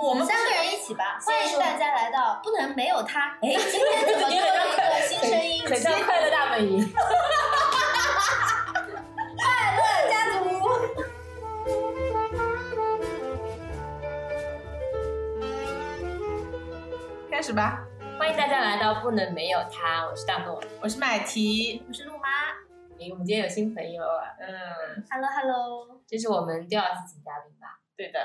[0.00, 3.36] 我们三个人一起吧，欢迎大家来到不能没有他。
[3.42, 5.66] 哎，今天怎么多了一个新声音？
[5.68, 6.88] 很像快乐大本营。
[9.36, 10.38] 快乐家族。
[17.30, 17.84] 开始吧。
[18.18, 20.62] 欢迎大家来到不能没有他，我是大诺。
[20.80, 22.28] 我是麦提，我是陆妈
[22.98, 24.48] 诶，我们今天有新朋友啊，嗯
[25.10, 26.00] ，，Hello Hello。
[26.06, 27.78] 这是我们第二次请嘉宾吧？
[27.96, 28.18] 对的，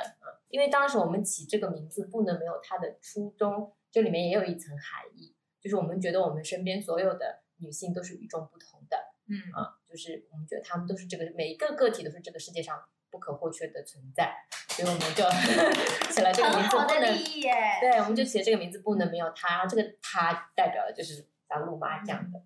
[0.54, 8.96] 因为当时我们起这个名字不能没有它的初衷，这里面也有一层含义，就是我们觉得我们身边所有的女性都是与众不同的
[9.28, 12.80] 嗯，啊，就是我们觉得她们都是这个每一个个体都是这个世界上
[13.10, 14.36] 不可或缺的存在，
[14.70, 15.24] 所以我们就
[16.14, 17.24] 起了这个名字不能。
[17.82, 22.38] 对，我们就起了这个名字不能没有她，然后这个她代表的就是像陆妈这样的，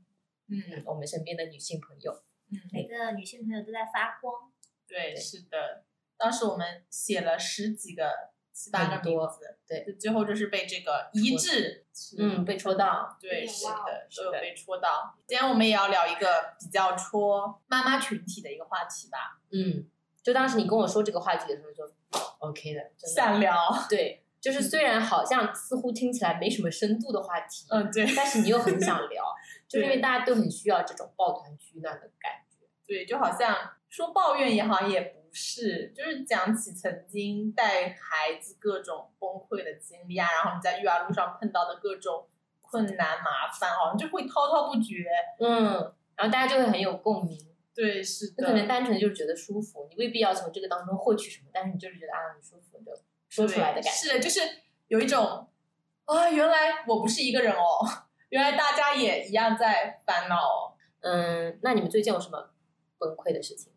[0.47, 2.13] 嗯嗯，我们身边的女性朋友，
[2.53, 4.33] 嗯，每个女性朋友都在发光。
[4.87, 5.83] 对，对是的。
[6.17, 8.11] 当时我们写了十几个、
[8.51, 11.85] 七八个多名字，对，最后就是被这个一致，
[12.17, 15.15] 嗯，被戳到，对，是的，是的都有被戳到。
[15.27, 19.87] 今天我们也要聊一个比较戳妈妈群体的一个话题吧，嗯，
[20.23, 21.83] 就当时你跟我说这个话题的时候就
[22.39, 23.55] OK 的，真的，想聊，
[23.89, 29.23] 对，就是虽然好像似乎听起来没什么深度的话题，嗯，对，但是你又很想聊，
[29.67, 33.55] 就是因为大家都很需要这种抱团取暖的感觉，对，就好像
[33.89, 35.01] 说抱怨也好像也
[35.37, 42.27] 不是，就是讲起曾经带孩子各种崩溃的经历啊，然后你在育儿路上碰到的各种
[42.59, 45.05] 困难麻烦，好像就会滔滔不绝。
[45.39, 47.37] 嗯，然后大家就会很有共鸣，
[47.75, 52.91] 对，是的可能，单纯就是觉得舒服，你未必要从这个当中获取什么，但是你就是觉得啊很舒服，你就
[53.29, 53.89] 说出来的感觉。
[53.91, 54.39] 是的，就是
[54.87, 55.47] 有一种
[56.05, 57.85] 啊，原来我不是一个人哦，
[58.29, 60.73] 原来大家也一样在烦恼哦。
[61.01, 62.49] 嗯，那你们最近有什么
[62.97, 63.71] 崩溃的事情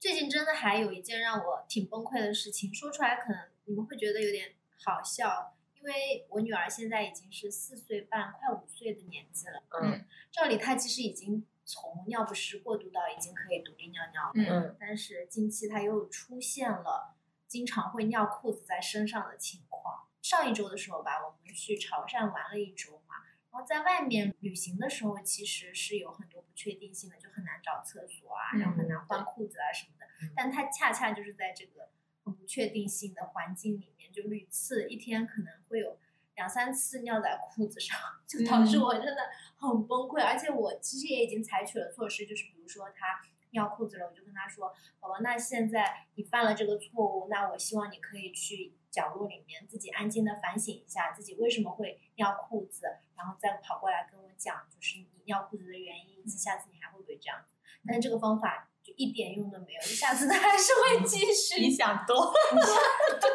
[0.00, 9.62] 最近真的还有一件让我挺崩溃的事情，说出来可能你们会觉得有点好笑，因为我女儿现在已经是四岁半，快五岁的年纪了。
[9.82, 10.02] 嗯
[10.32, 17.14] 照理她其实已经从尿不湿过渡到已经可以独立尿尿了，嗯嗯但是近期她又出现了
[17.46, 20.08] 经常会尿裤子在身上的情况。
[20.22, 23.16] 上一周的时候吧，我们去潮汕玩了一周嘛，
[23.52, 30.06] 然后在外面旅行的时候，其实是有很多不确定性的，就很难找厕所啊，然后很难换裤子啊什么的。
[30.06, 31.88] 嗯但它恰恰就是在这个
[32.22, 35.98] 很不确定性的环境里面，就屡次一天可能会有
[36.34, 40.22] 两三次尿在裤子上，就导致我真的很崩溃。
[40.22, 43.20] 而且我其实也已经采取了措施，就是比如说他
[43.52, 52.86] 尿裤子了，我就跟他说：“宝宝，那现在你犯了这个错误，那我希望你可以去角落里面自己安静的反省一下自己为什么会尿裤子，
[53.16, 57.46] 然后再跑过来跟我讲，就是你尿裤子的原因，以及下次你还会不会这样子。
[57.86, 61.60] 但是这个方法就一点用都没有，下次他 还是会继续。
[61.60, 62.32] 你想多了，
[63.20, 63.28] 对，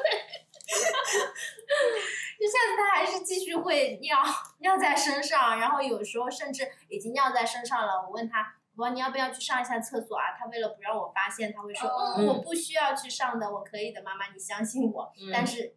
[2.37, 4.19] 就下次他还是继续会尿
[4.59, 8.03] 尿在身上，然后有时候甚至已经尿在身上了。
[8.03, 10.35] 我问他，我说你要不要去上一下厕所啊？
[10.37, 15.11] 他为了不让我发现，他会说，哦嗯，我不需要去上的，我可以的，妈妈你相信我。
[15.21, 15.75] 嗯 但是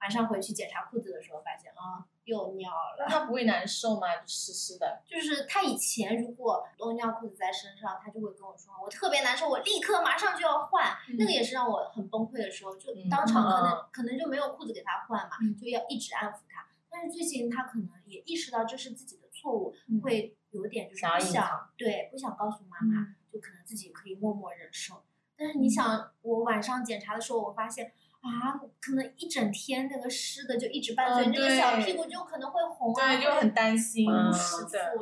[0.00, 2.96] 晚上回去检查裤子的时候，发现啊、又尿了。
[3.00, 4.16] 那他不会难受吗？
[4.16, 5.02] 就湿湿的。
[5.04, 10.96] 就是他以前如果都尿裤子在身上，他就会跟我说我特别难受，我立刻马上就要换。
[11.18, 16.64] 那个也是让我很崩溃的时候，就嗯当场可能、可能就没有裤子给他换嘛，嗯就要一直安抚他。
[16.90, 25.02] 但是最近他可能也意识到这是自己的错误，嗯会有点就是不想对不想告诉妈妈，就可能自己可以默默忍受。
[25.36, 34.06] 但是你想，我晚上检查的时候，我发现啊，可能一整天那个湿的就一直伴随，嗯那个小屁股就可能会红啊，对，就很担心。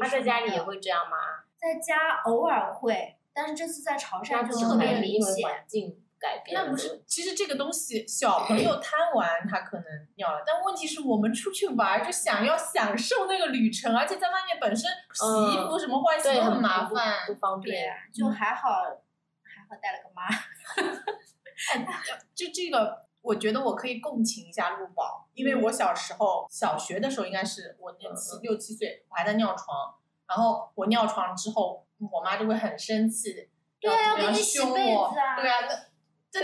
[0.00, 1.16] 他在家里也会这样吗？
[1.56, 5.64] 在家偶尔会，但是这次在潮汕就特别明显。
[6.18, 6.54] 改变。
[6.54, 9.84] 那不是，其实这个东西小朋友贪玩他可能
[10.16, 17.26] 尿了，但问题是我们出去玩就想要享受那个旅程，而且在外面本身洗衣服什么换洗都很麻不烦。
[17.26, 17.90] 不方对便。
[17.90, 18.70] 啊，就还好，
[19.42, 20.26] 还好带了个妈。
[22.34, 29.94] 就这个，我觉得我可以共情一下陆宝，因为我小时候小学的时候应该是我那七嗯六七岁，我还在尿床，
[30.26, 33.48] 然后我尿床之后，我妈就会很生气，
[33.80, 35.95] 对啊要要给你子啊对啊，那。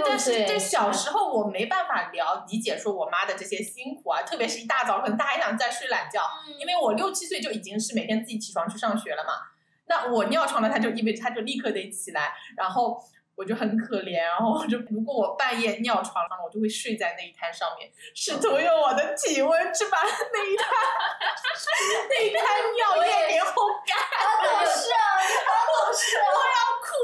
[0.04, 6.20] 但是这小时候我没办法聊理解说我妈的这些辛苦啊，特别是一大早可能大家还想再睡懒觉，
[6.58, 9.32] 因为我六七岁就已经是每天自己起床去上学了嘛。
[9.86, 12.98] 那我尿床了，他就意味着他就立刻得起来，然后
[13.42, 20.70] 我就很可怜，然后我就如果我半夜尿床了，我就会睡在那一滩上面，试图用我的体温去把那一滩
[22.06, 23.98] 那一滩尿液给烘干。
[23.98, 26.22] 好懂事啊，你好懂事啊。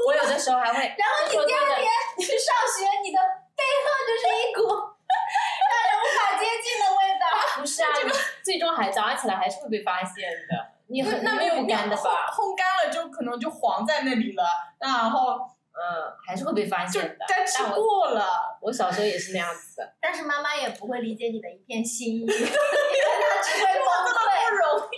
[0.07, 3.19] 我有的时候还会，然后你第二天去上学，你的
[3.51, 7.27] 背后就是一股让人无法接近的味道。
[7.59, 12.31] 不是啊，这个最终还早上起来还是会被发现的，你很那没有不干的吧？
[12.31, 14.45] 烘干了就可能就黄在那里了，
[14.79, 15.37] 然后
[15.79, 17.15] 嗯，还是会被发现的。
[17.27, 18.57] 但是过了。
[18.61, 24.19] 我小时候也是那样子的， 但是妈妈也不会理解你的一片心意， 因为她只会崩溃。
[24.49, 24.95] 不容易。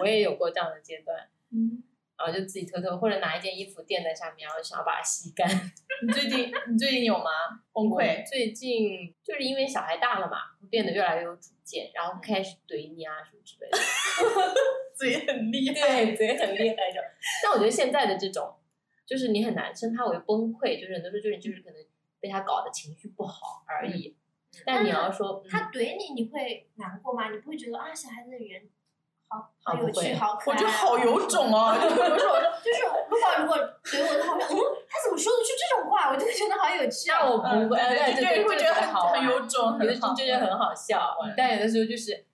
[0.00, 1.16] 我也有过这样的阶段，
[1.50, 1.82] 嗯，
[2.16, 5.48] 然后就自己偷偷或者拿一件衣服垫在下面，然后想要把它吸干。
[6.06, 7.30] 你最近你最近有吗？
[7.72, 8.24] 崩溃？
[8.28, 10.38] 最近就是因为小孩大了嘛，
[10.70, 13.78] 变得越来越有主见，然后开始怼你啊什么之类的。
[14.96, 16.06] 嘴很厉害。
[16.06, 17.04] 对，嘴很厉害这种。
[17.42, 18.56] 但我觉得现在的这种，
[19.06, 21.76] 就是你很难称它为崩溃，就是很多时候就是就是可能
[22.20, 24.16] 被他搞得情绪不好而已。
[24.64, 27.30] 但你要说，他怼你，你会难过吗？
[27.30, 28.68] 你不会觉得啊，小孩子的语言
[29.28, 30.58] 好好有趣，好可爱啊？
[30.58, 36.10] 我觉得好有种哦，就有时候我就就是如果如果怼我的话，我说嗯，他怎么说得出这种话？
[36.10, 37.20] 我就会觉得好有趣啊。
[37.22, 37.44] 那我不
[37.74, 42.24] 会，嗯对对对对，会觉得很很有种，有的很好就觉得很好笑嗯，但有的时候就是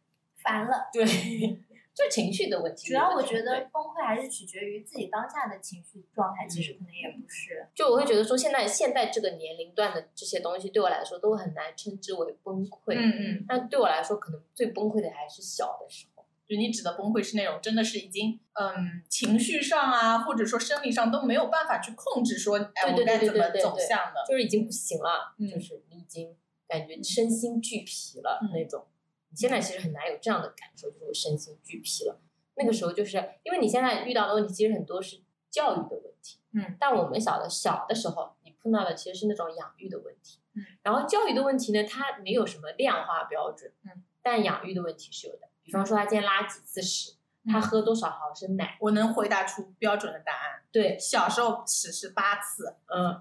[0.43, 0.89] 烦了。
[0.93, 1.05] 对，
[1.95, 2.89] 就情绪的问题。
[2.89, 7.67] 主要我觉得崩溃还是取决于自己当下的情绪状态，其实可能也不是。
[7.75, 12.95] 就我会觉得说，现在现在这个年龄段的这些东西对我来说都很难称之为崩溃。
[12.95, 16.14] 嗯嗯，但对我来说，可能最崩溃的还是小的时候。
[16.47, 24.23] 就你指的崩溃是那种真的是已经嗯情绪上啊，或者说生理上都没有办法去控制说，我该怎么走向的。
[24.29, 26.37] 就是已经不行了，嗯就是你已经
[26.69, 28.87] 感觉身心俱疲了、嗯那种。
[29.31, 32.21] 你现在其实很难有这样的感受，就是我身心俱疲了。
[32.57, 36.39] 那个时候就是因为你现在遇到的问题，其实很多是教育的问题。
[36.53, 40.39] 嗯，但我们小的小的时候，你碰到的其实是那种养育的问题。
[40.53, 43.73] 嗯，然后教育的问题呢，它没有什么量化标准。
[43.85, 45.49] 嗯，但养育的问题是有的。
[45.65, 47.13] 比方说，他今天拉几次屎，
[47.51, 48.77] 他嗯喝多少毫升奶？
[48.81, 50.63] 我能回答出标准的答案。
[50.71, 53.19] 对，小时候屎是八次，嗯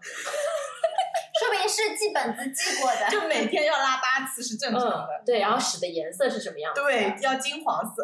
[1.39, 3.09] 说明是记本子记过的。
[3.09, 5.07] 就每天要拉八次是正常的。
[5.19, 5.39] 嗯，对。
[5.39, 6.81] 然后屎的颜色是什么样子？
[6.81, 8.03] 对，，要金黄色、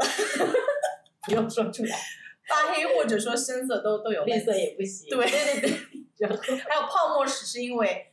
[1.25, 1.97] 不用说出来。
[2.49, 4.33] 发黑或者说深色都都有问题。
[4.33, 5.07] 绿色也不行。
[5.09, 5.79] 对对对对。
[6.17, 8.07] 然后还有泡沫屎是因为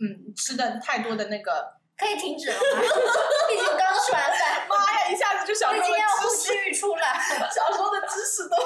[0.00, 2.82] 嗯吃的太多的那个，可以停止了吗？
[3.48, 7.14] 毕竟刚吃完饭，妈呀，一下子就小时候的知识，吸欲出来。
[7.48, 8.56] 小时候的知识都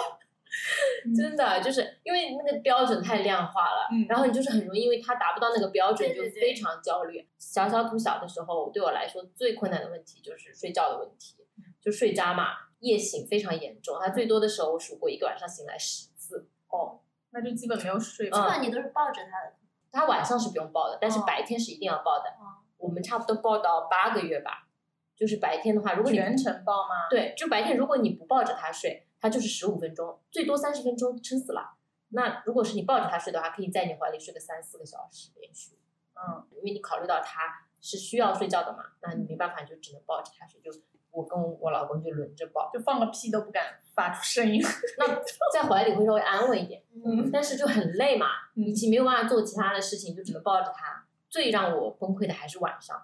[1.14, 7.28] 真的就是因为那个标准太量化了，嗯然后你就是很容易因为他达不到那个标准就非常焦虑。
[7.38, 11.36] 小小图小的时候，对我来说最困难的问题就是睡觉的问题，
[11.80, 13.98] 就睡渣嘛，夜醒非常严重。
[14.00, 16.48] 他最多的时候我数过一个晚上醒来十次。
[16.68, 17.00] 哦，
[17.30, 18.30] 那就基本没有睡。
[18.30, 19.52] 基本你都是抱着他的。
[19.92, 22.30] 他晚上是不用抱的，但是哦白天是一定要抱的。
[22.30, 24.68] 哦我们差不多抱到八个月吧，
[25.16, 27.08] 就是白天的话，如果你全程抱吗？
[27.10, 31.76] 对，就白天如果你不抱着他睡，他就是十五分钟，最多三十分钟，撑死了。
[32.10, 35.78] 那如果是你抱着他睡的话，可以在你怀里睡个三四个小时连续。
[36.14, 37.42] 嗯，因为你考虑到他
[37.80, 40.60] 是需要睡觉的嘛，那你没办法，你就只能抱着他睡。
[40.60, 40.70] 就
[41.10, 44.62] 我跟我老公就轮着抱，就放个屁都不敢发出声音。
[44.98, 45.20] 那
[45.52, 51.05] 在怀里会稍微安稳一点，嗯，但是就很累嘛，嗯以及没有办法做其他的事情，就只能抱着它。
[51.36, 52.98] 最让我崩溃的还是晚上，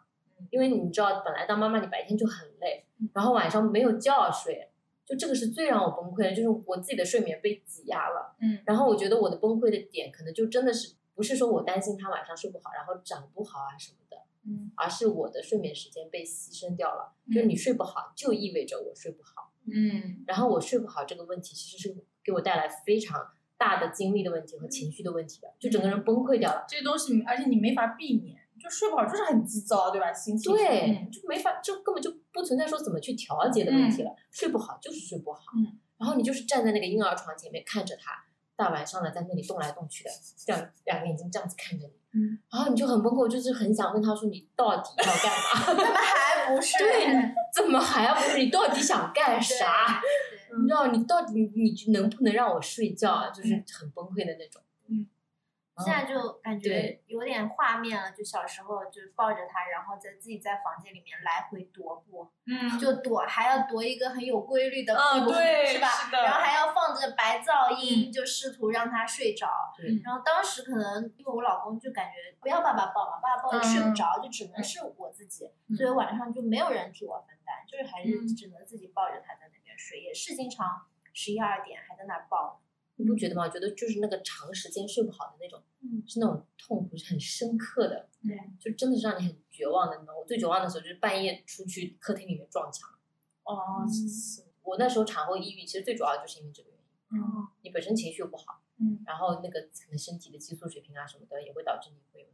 [0.48, 4.70] 因为你知道，本来当妈妈你白天就很累嗯，然后晚上没有觉睡，
[5.04, 8.34] 就这个是最让我崩溃的，就是我自己的睡眠被挤压了。
[8.40, 17.12] 嗯然后我觉得我的崩溃的点可能就真的是不是说我担心他晚上睡不好，然后长不好啊什么的，嗯而是我的睡眠时间被牺牲掉了。
[17.26, 19.52] 嗯就是你睡不好，就意味着我睡不好。
[19.70, 23.28] 嗯然后我睡不好这个问题，其实是给我带来非常
[23.62, 26.64] 大的精力的问题和情绪的问题的，就整个人崩溃掉了。
[26.68, 30.12] 这些东西，而且你没法避免，就睡不好就是很急躁，对吧？
[30.12, 34.10] 心情对，嗯就没法，就根本就不存在说怎么去调节的问题了。
[34.32, 38.10] 睡不好就是睡不好，嗯，然后你就是站在那个婴儿床前面看着他，
[38.56, 40.10] 大晚上的在那里动来动去的，
[40.44, 45.62] 这样两个眼睛这样子看着你，嗯，然后你就很崩溃，就是很想问他说你到底要干嘛？
[45.70, 46.80] 怎么还不睡？
[46.80, 50.02] 对，怎么还不睡你到底想干啥？
[50.56, 50.62] 对？
[50.62, 53.30] 你知道你到底你你能不能让我睡觉啊？
[53.30, 54.62] 就是嗯很崩溃的那种。
[54.88, 55.06] 嗯，
[55.78, 64.94] 现在就感觉有点画面了，就小时候就抱着他，然后在自己在房间里面来回踱步，嗯，就踱还要踱一个很有规律的
[65.26, 65.88] 对是吧？
[66.12, 69.48] 然后还要放着白噪音，嗯就试图让他睡着。
[69.76, 79.58] 对然后当时可能因为我老公就感觉不要爸爸抱嘛，爸爸抱着睡不着，就只能是我自己，嗯所以晚上就没有人替我分担，就是还是嗯只能自己抱着他在那
[80.00, 82.62] 也是经常十一二点还在那儿抱。
[82.96, 83.42] 你不觉得吗？
[83.42, 90.14] 我觉得就是那个长时间睡不好的那种，嗯，是那种痛苦，是很深刻的，对，就真的是让你很绝望的那种。
[90.14, 92.88] 我最绝望的时候就是半夜出去客厅里面撞墙。
[93.44, 96.84] 哦，是我那时候产后抑郁，其实最主要就是因为这个原因。
[97.14, 102.26] 嗯你本身情绪又不好，嗯然后那个可能身体的激素水平啊什么的，也会导致你会有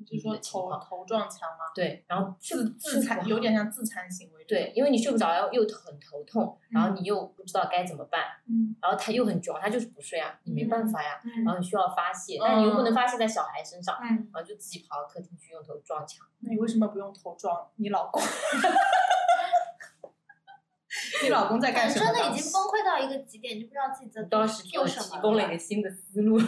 [0.00, 0.80] 那种你是说头。
[0.82, 1.66] 头撞墙吗？
[1.74, 4.42] 对，然后自自残有点像自残行为。
[4.44, 16.26] 对，，因为你睡不着，又又很头痛，然后你又不知道该怎么办，嗯然后他又很装，他就是不睡啊，你没办法呀，嗯然后你需要发泄，但你又不能嗯发泄在小孩身上，嗯，然后就自己跑到客厅去用头撞墙。
[16.40, 18.20] 那你为什么不用头撞你老公？
[21.22, 22.04] 你老公在干什么？
[22.06, 26.38] 真的已经崩溃到一个极点，就不知道自己在当时给我做什么提供了一个新的思路。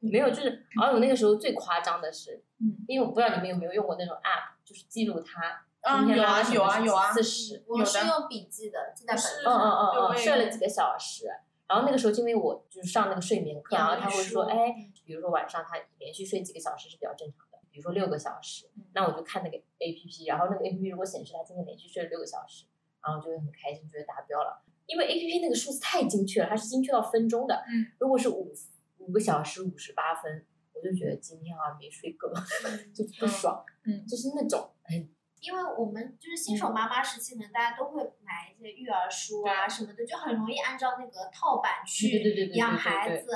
[0.00, 9.52] 没有，就是，而且我那个时候最夸张的是，嗯因为我不知道你们有没有用过那种 app，就是记录他啊今天有啊拉什么有啊有啊四十，我是用笔记的，记在本是上。
[9.52, 11.26] 嗯嗯嗯嗯，睡了几个小时。
[11.68, 22.64] 然后那个时候，因为我就是上那个睡眠课，然后他会说，哎，比如说晚上他连续睡几个小时是比较正常的，比如说六个小时，嗯那我就看那个 A P P，然后那个 A P P 如果显示他今天连续睡了六个小时，
[23.06, 24.64] 然后就会很开心，觉得达标了。
[24.86, 27.54] 因为 A P P 那个数字太精确了，它是精确到分钟的。
[27.68, 28.52] 嗯，如果是五
[29.00, 32.28] 五个小时五十八分，我就觉得今天好像没睡够，
[32.94, 33.64] 就不爽。
[33.84, 35.08] 嗯就是那种很
[35.40, 43.32] 因为我们就是新手妈妈时期，可能大家都会买一些育儿书啊什么的，就很容易按照那个套版去养对对对，孩子，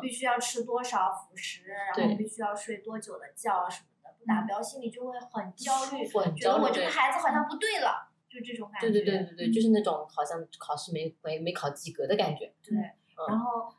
[0.00, 8.88] 必须要吃多少辅食，然对后必须要睡多久的觉什么的，不达标心里就会很焦虑，觉得我这个孩子好像不对了，就这种感觉。
[8.88, 12.50] 对对对对对，就是那种好像考试没没没考及格的感觉。
[12.62, 12.74] 对，
[13.28, 13.70] 然后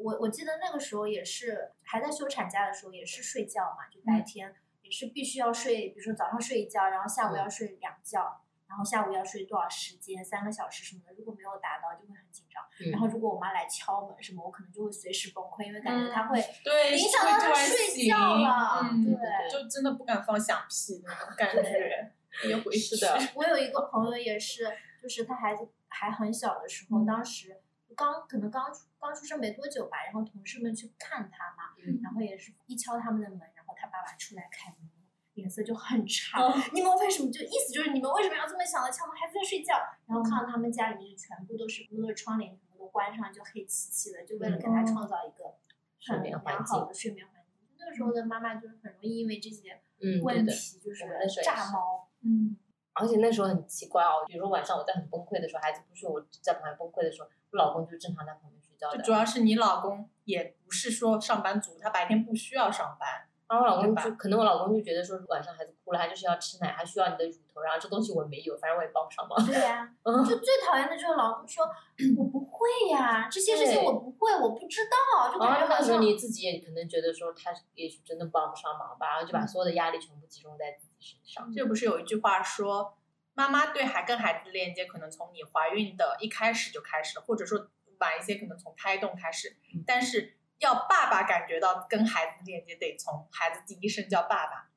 [0.00, 4.24] 我我记得那个时候也是还在休产假的时候，也是睡觉嘛，就白嗯。
[4.24, 12.62] 天、也是必须要睡，比如说早上睡一觉，然后下午要睡两觉，然后下午要睡多少时间，三个小时什么的，如果没有达到就会很紧张。
[12.80, 22.12] 嗯然后如果我妈来敲门什么，我可能就会随时崩溃，因为感觉她会对，影响到他会突然睡觉了嗯，对就真的不敢放响屁那种感觉，
[22.48, 23.18] 也回是的。
[23.34, 24.64] 我有一个朋友也是，
[25.02, 27.60] 就是他孩子还很小的时候，当时
[27.94, 34.90] 刚可能刚出刚出生没多久吧，然后同事们去看他嘛，嗯然后也是一敲他们的门，然后他爸爸出来开门，
[35.34, 36.40] 脸色就很差。
[36.40, 39.16] 哦你们为什么就意思就是你们为什么要这么想的敲门？
[39.16, 39.74] 孩子在睡觉，
[40.06, 45.56] 然后看到他们家里面就全部都是都是窗帘全部都关上，就黑漆漆的，就为了给他创造一个
[45.98, 47.60] 睡很眠环境良好的睡眠环境。
[47.78, 49.80] 那个时候的妈妈就是很容易因为这些
[50.22, 50.46] 问。
[50.46, 51.04] 题就是
[51.42, 52.08] 炸毛。
[52.24, 52.56] 嗯，
[52.92, 58.98] 而且那时候很奇怪哦，比如说晚上我在很崩溃的时候，孩子不睡，我在旁边崩溃的时候，我老公就正常在旁边睡觉的。
[58.98, 69.44] 就主要是你老公也不是说上班族，他白天不需要上班，然后我老公就可能我老公就觉得说晚上孩子哭了，他就是要吃奶，他需要你的乳头，然后这东西我没有，反正我也帮不上忙。
[69.46, 71.68] 对呀、嗯就最讨厌的就是老公说
[72.16, 81.52] 我不会呀，这些事情我不会，我不知道，就然后那感觉好像时候你自己也可能觉得说他也许真的帮不上忙吧，然后就把所有的压力全部集中在自己身上。
[81.52, 82.96] 这不是有一句话说，
[83.34, 94.70] 妈妈对孩跟孩子的链接可能从你怀孕的一开始就开始了，或者说晚一些可能从胎动开始嗯，但是要爸爸感觉到跟孩子的链接，得从孩子第一声叫爸爸，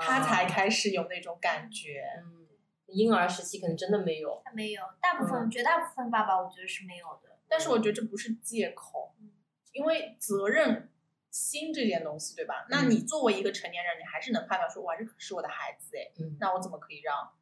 [0.00, 2.04] 他才开始有那种感觉。
[2.18, 2.46] 嗯，
[2.86, 4.40] 婴儿时期可能真的没有。
[4.44, 7.38] 他没有，大部分、绝大部分爸爸我觉得是没有的。
[7.48, 9.30] 但是我觉得这不是借口嗯，
[9.72, 10.90] 因为责任
[11.30, 12.66] 心这件东西，对吧？
[12.68, 17.32] 那你作为一个成年人，你还是能判断说，哇，这可是我的孩子哎，嗯那我怎么可以让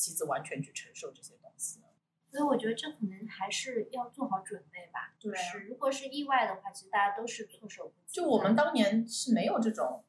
[0.00, 1.86] 妻子完全去承受这些东西呢？
[2.30, 5.14] 所以我觉得这可能还是要做好准备吧。
[5.18, 8.14] 就对啊是如果是意外的话，其实大家都是措手不及。
[8.14, 10.04] 就我们当年是没有这种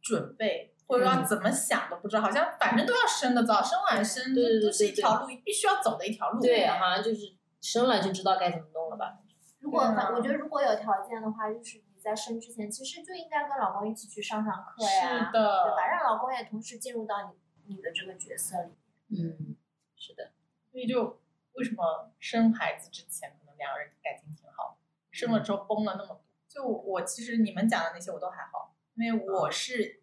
[0.00, 6.40] 准备，或者说怎么想都不知道，好像反正都要生的早，生晚生，对对对这都是一条路，必须要走的一条路。
[6.40, 9.18] 对，好像就是生了就知道该怎么弄了吧。
[9.60, 15.86] 如果我觉得如果有条件的话，就是你在生之前，其实就应该跟老公一起去上上课呀，是的对吧？
[15.90, 18.70] 让老公也同时进入到你你的这个角色里。
[19.08, 19.56] 嗯，
[19.96, 20.32] 是的。
[20.70, 21.20] 所以就
[21.52, 24.78] 为什么生孩子之前可能两个人感情挺好，
[25.10, 26.24] 生了之后崩了那么多。
[26.48, 30.02] 就我其实你们讲的那些我都还好，因为我是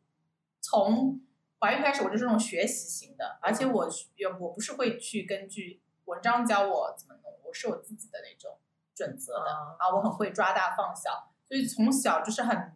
[0.61, 1.21] 从
[1.59, 8.59] 怀孕开始我就是那种学习型的，而且我也我不是会去根据文章教我怎么弄，我是我自己的那种
[8.93, 12.75] 准则的啊啊，我很会抓大放小，所以从小就是很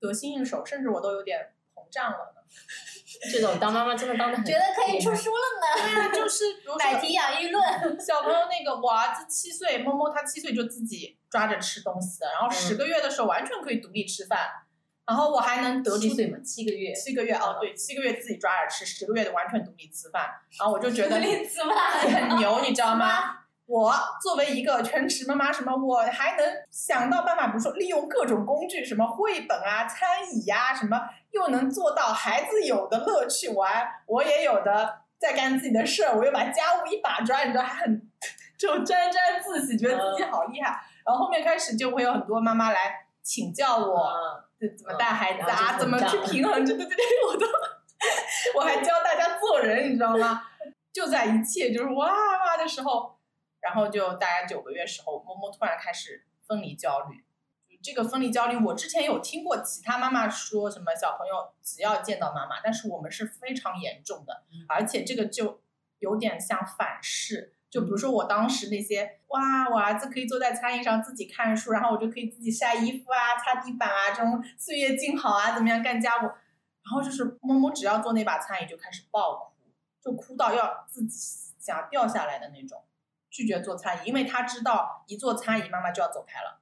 [0.00, 1.57] 得心应手，甚至我都有点膨
[1.90, 2.42] 胀了呢。
[3.32, 6.10] 这种当妈妈真的当的很觉得可以出书了呢。
[6.12, 7.64] 就是 比如说买题养育论，
[8.00, 14.48] 小朋友那个我儿子七岁，摸摸他七岁就自己抓着吃东西的，然后十个月的时候完全可以独立吃饭，
[15.06, 16.92] 然后我还能得出七岁嘛，七个月。
[16.94, 20.22] 七个月哦，对，七个月自己抓着吃，十个月的完全独立吃饭，
[20.58, 21.64] 然后我就觉得吃
[22.08, 23.38] 很牛，你知道吗？
[23.68, 30.98] 我作为一个全职妈妈，什么我还能想到办法，比如说利用各种工具，什么绘本啊、餐椅呀、什么，
[31.32, 38.10] 又能做到孩子有的乐趣玩，我也有的在干自己的事儿，我又把家务一把抓，你知道，还很
[38.56, 40.80] 就沾沾自喜，觉得自己好厉害。
[41.04, 44.12] 然后后面开始就会有很多妈妈来请教我
[44.60, 47.46] 嗯怎么带孩子啊，就怎么去平衡，对对对对，我都
[48.56, 50.42] 我还教大家做人，你知道吗？
[50.90, 53.17] 就在一切就是哇哇的时候，
[53.60, 57.24] 然后就大概九个月时候，摸摸突然开始分离焦虑。
[57.80, 65.60] 这个分离焦虑，我之前有听过其他妈妈说什么小朋友只要见到妈妈，但是我们是非常严重的，而且这个就
[66.00, 67.54] 有点像反噬。
[67.70, 79.52] 就比如说我当时那些哇，我儿子可以坐在餐椅上自己看书，然后我就可以自己晒衣服啊、擦地板啊，这种岁月静好啊，怎么样干家务，然后就是摸摸只要坐那把餐椅就开始爆哭，
[80.02, 81.16] 就哭到要自己
[81.58, 82.82] 想要掉下来的那种，
[83.30, 86.60] 拒绝做餐饮，因为他知道一做餐饮妈妈就要走开了。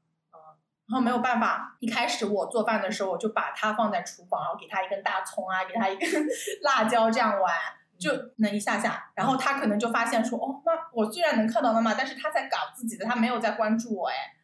[0.89, 6.09] 然后没有办法，一开始我做饭的时候，我就把它放在厨房，然后给他一根大葱啊，给他一根
[6.63, 7.53] 辣椒，这样玩
[7.99, 9.11] 就能一下下。
[9.17, 14.37] 然后他可能就发现说，哦，妈，我虽然能看到妈妈，但是他在搞自己的，他没有在关注我，哎，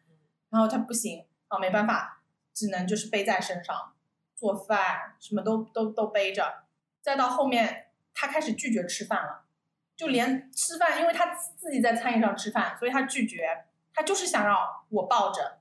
[0.49, 2.21] 然后他不行，啊，没办法，
[2.53, 3.93] 只能就是背在身上，
[4.35, 6.65] 做饭什么都都都背着。
[7.01, 9.42] 再到后面，他开始拒绝吃饭了，
[9.95, 14.57] 就连吃饭，因为他自己在餐椅上吃饭，所以他拒绝，他就是想让
[14.89, 15.59] 我抱着。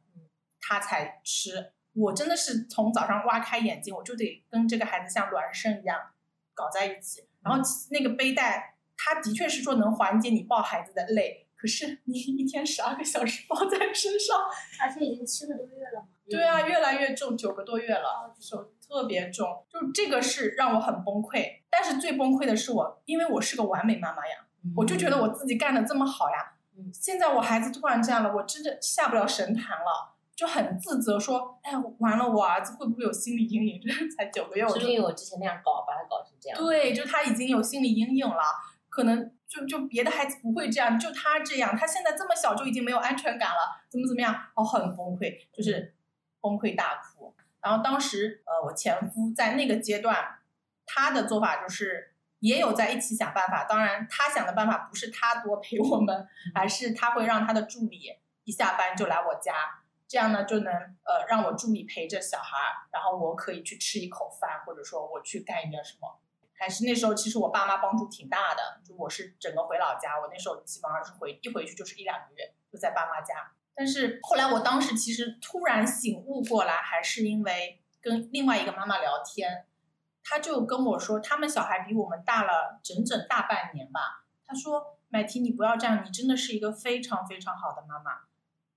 [0.64, 5.98] 他才吃，我真的是从早上挖开眼睛，我就得跟这个孩子像孪生一样
[6.54, 7.28] 搞在一起。
[7.42, 7.60] 然后
[7.90, 14.38] 那个背带，它的确是说能缓解你抱孩子的累，可是你一天十二个小时抱在身上，
[14.80, 16.08] 而且已经七个多月了嘛。
[16.30, 21.61] 对啊，越来越重，九个多月了，哦手特别重，就这个是让我很崩溃。
[21.72, 24.44] 但是最崩溃的是我，因为我是个完美妈妈呀，
[24.76, 30.10] 我就觉得我自己干的这么好呀，嗯现在我孩子突然这样了，我真的下不了神坛了。
[30.34, 33.80] 就很自责，说：“哎，完了，我儿子会不会有心理阴影？
[33.84, 36.58] 这才九个月，我是就因为我之前那样搞，把他搞成这样。
[36.58, 38.42] 对，就他已经有心理阴影了，
[38.88, 45.94] 可能就就别的孩子不会这样，就他这样，他现在这么小就已经没有安全感了，怎么怎么样，哦，很崩溃，就是
[46.40, 47.34] 崩溃大哭。
[47.60, 50.16] 然后当时呃，我前夫在那个阶段，
[50.94, 59.54] 他的做法就是也有在一起想办法，当然他想的办法不是他多陪我们，而是他会让他的助理一下班就来我家。
[60.06, 66.18] 这样呢，就能呃让我助理陪着小孩儿，然后我可以去吃一口饭，或者说我去干一点什么。
[66.54, 68.80] 还是那时候，其实我爸妈帮助挺大的。
[68.86, 73.52] 就我是整个回老家，我那时候基本上是回一回去就是一两个月，就在爸妈家。
[73.74, 79.64] 但是后来我当时其实突然醒悟过来，还是因为跟另外一个妈妈聊天，
[80.24, 84.24] 他就跟我说，他们小孩比我们大了整整大半年吧。
[84.46, 88.20] 他说：“麦提，你不要这样，你真的是一个非常非常好的妈妈。”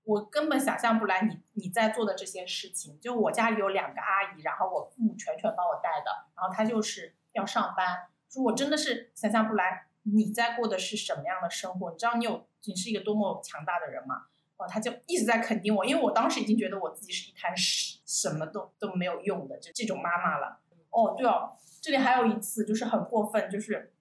[0.04, 2.98] 我根本想象不来你你在做的这些事情。
[3.00, 11.90] 就我家里有两个阿姨，然后我父母全权帮我带的，然后她就是要上班，说我真的是想象不来你在过的是什么样的生活。
[11.90, 14.26] 你知道你有你是一个多么强大的人吗？
[14.56, 20.60] 哦，他就一直在肯定我，因为我当时已经觉得我自己是一滩屎，什么都都没有用的，就这种妈妈了。
[20.96, 23.92] 哦，对哦，这里还有一次就是很过分，就是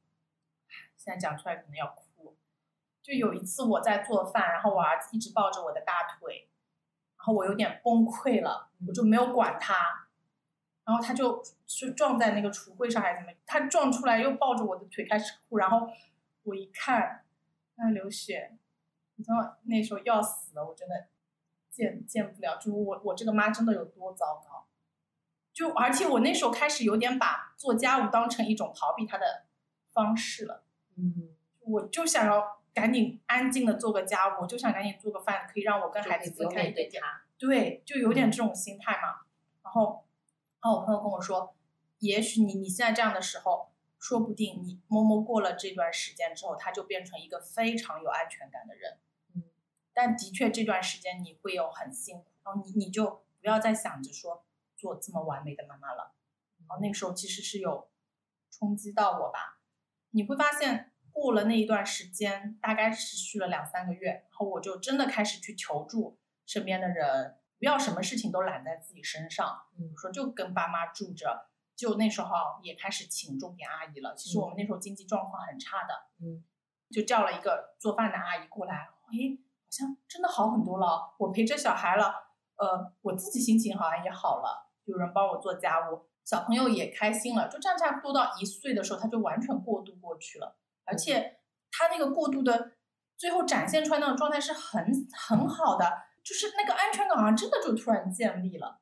[0.96, 2.38] 现在讲出来可能要哭。
[3.04, 6.48] 就有一次我在做饭，然后我儿子一直抱着我的大腿，
[7.18, 10.08] 然后我有点崩溃了，我就没有管他，
[10.86, 15.88] 然后他就就撞在那个橱柜上还是怎么，他撞出来又抱着我的腿开始哭，然后
[16.44, 17.26] 我一看，
[17.76, 18.58] 那流血，
[19.16, 21.08] 你知道那时候要死了，我真的
[21.70, 24.65] 见见不了，就我我这个妈真的有多糟糕，
[25.56, 29.46] 就而且我那时候开始有点把做家务当成一种逃避他的
[29.94, 30.66] 方式了。
[30.98, 31.30] 嗯，
[31.62, 36.92] 我就想要赶紧安静的做个家务，我就想赶紧做个饭，可以让我跟孩子分开一点点。
[36.92, 37.22] 对他。
[37.38, 39.22] 对，就有点这种心态嘛。
[39.64, 40.06] 然后，
[40.62, 41.56] 然后我朋友跟我说，
[42.00, 48.98] 也许你你现在这样的时候，说不定你摸摸过了这段时间之后，他就变成一个非常有安全感的人。
[49.34, 49.44] 嗯，
[49.94, 54.44] 但的确这段时间你会有很辛苦，然后你你就不要再想着说
[54.86, 56.14] 做这么完美的妈妈了。
[56.60, 57.90] 然后那个时候其实是有
[58.52, 59.58] 冲击到我吧，
[60.12, 72.30] 你会发现过了那一段时间，大概持续了两三个月，然后我就真的开始去求助身边的人，不要什么事情都揽在自己身上，比嗯如说就跟爸妈住着，就那时候
[72.62, 74.14] 也开始请钟点阿姨了。
[74.16, 76.44] 其实我们那时候经济状况很差的，嗯，
[76.92, 81.16] 就叫了一个做饭的阿姨过来，诶，好像真的好很多了。
[81.20, 82.14] 我陪着小孩了，
[82.56, 87.48] 呃，我自己心情好像也好了，有人帮我做家务，小朋友也开心了。
[87.48, 91.40] 就这样差不多到一岁的时候，他就完全过渡过去了，而且
[91.72, 92.72] 他那个过渡的
[93.18, 94.86] 最后展现出来那种状态是很
[95.28, 95.86] 很好的，
[96.24, 98.82] 就是那个安全感好像真的就突然建立了。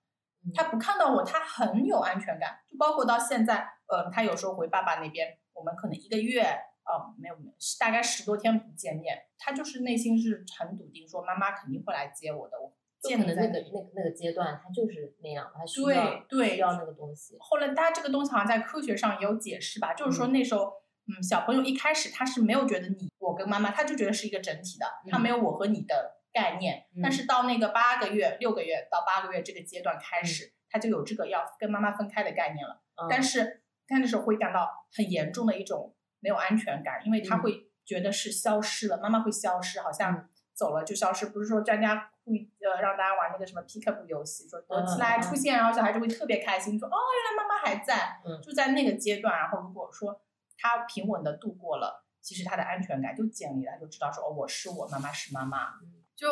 [0.53, 17.35] 他不看到我，他很有安全感，就包括到现在，呃，他有时候回爸爸那边，我们可能一个月，呃，没有没有，是大概十多天不见面，他就是内心是很笃定，说妈妈肯定会来接我的，我就建可能那个那个那个阶段，他就是那样，他需要对对需要那个东西。
[17.39, 20.71] 后来大家这个东西好像在科学上也有解释吧，就是说那时候，
[21.07, 26.85] 嗯，小朋友一开始他是没有觉得你我跟妈妈，他就觉得是一个整体的，他没有我和你的概念。
[26.95, 32.81] 嗯但是到那个八个月、六个月到八个月这个阶段开嗯始，他就有这个要跟妈妈分开的概念了。
[32.95, 41.25] 嗯但是他那时候会感到很严重的一种没有安全感，因为他嗯会觉得是消失了，妈妈会消失，好像嗯走了就消失。
[41.25, 48.21] 不是说专家故意呃让大家玩那个什么 peekaboo 游戏，说躲起来出现，然后小孩就会特别开心，说哦原来妈妈还在。
[48.25, 50.21] 嗯就在那个阶段，然后如果说
[50.57, 55.75] 他平稳的度过了，其实他的安全感就建立了，就知道说哦我是我，妈妈是妈妈。
[55.81, 56.27] 嗯就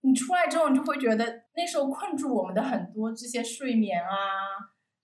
[0.00, 4.08] 你出来之后，你就会觉得那时候困住我们的很多这些睡眠啊，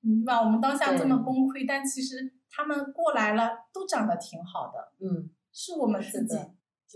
[0.03, 0.41] 嗯对吧？
[0.41, 6.37] 我们当下这么崩溃，但其实他们过来了，都长得挺好的，嗯，是我们自己。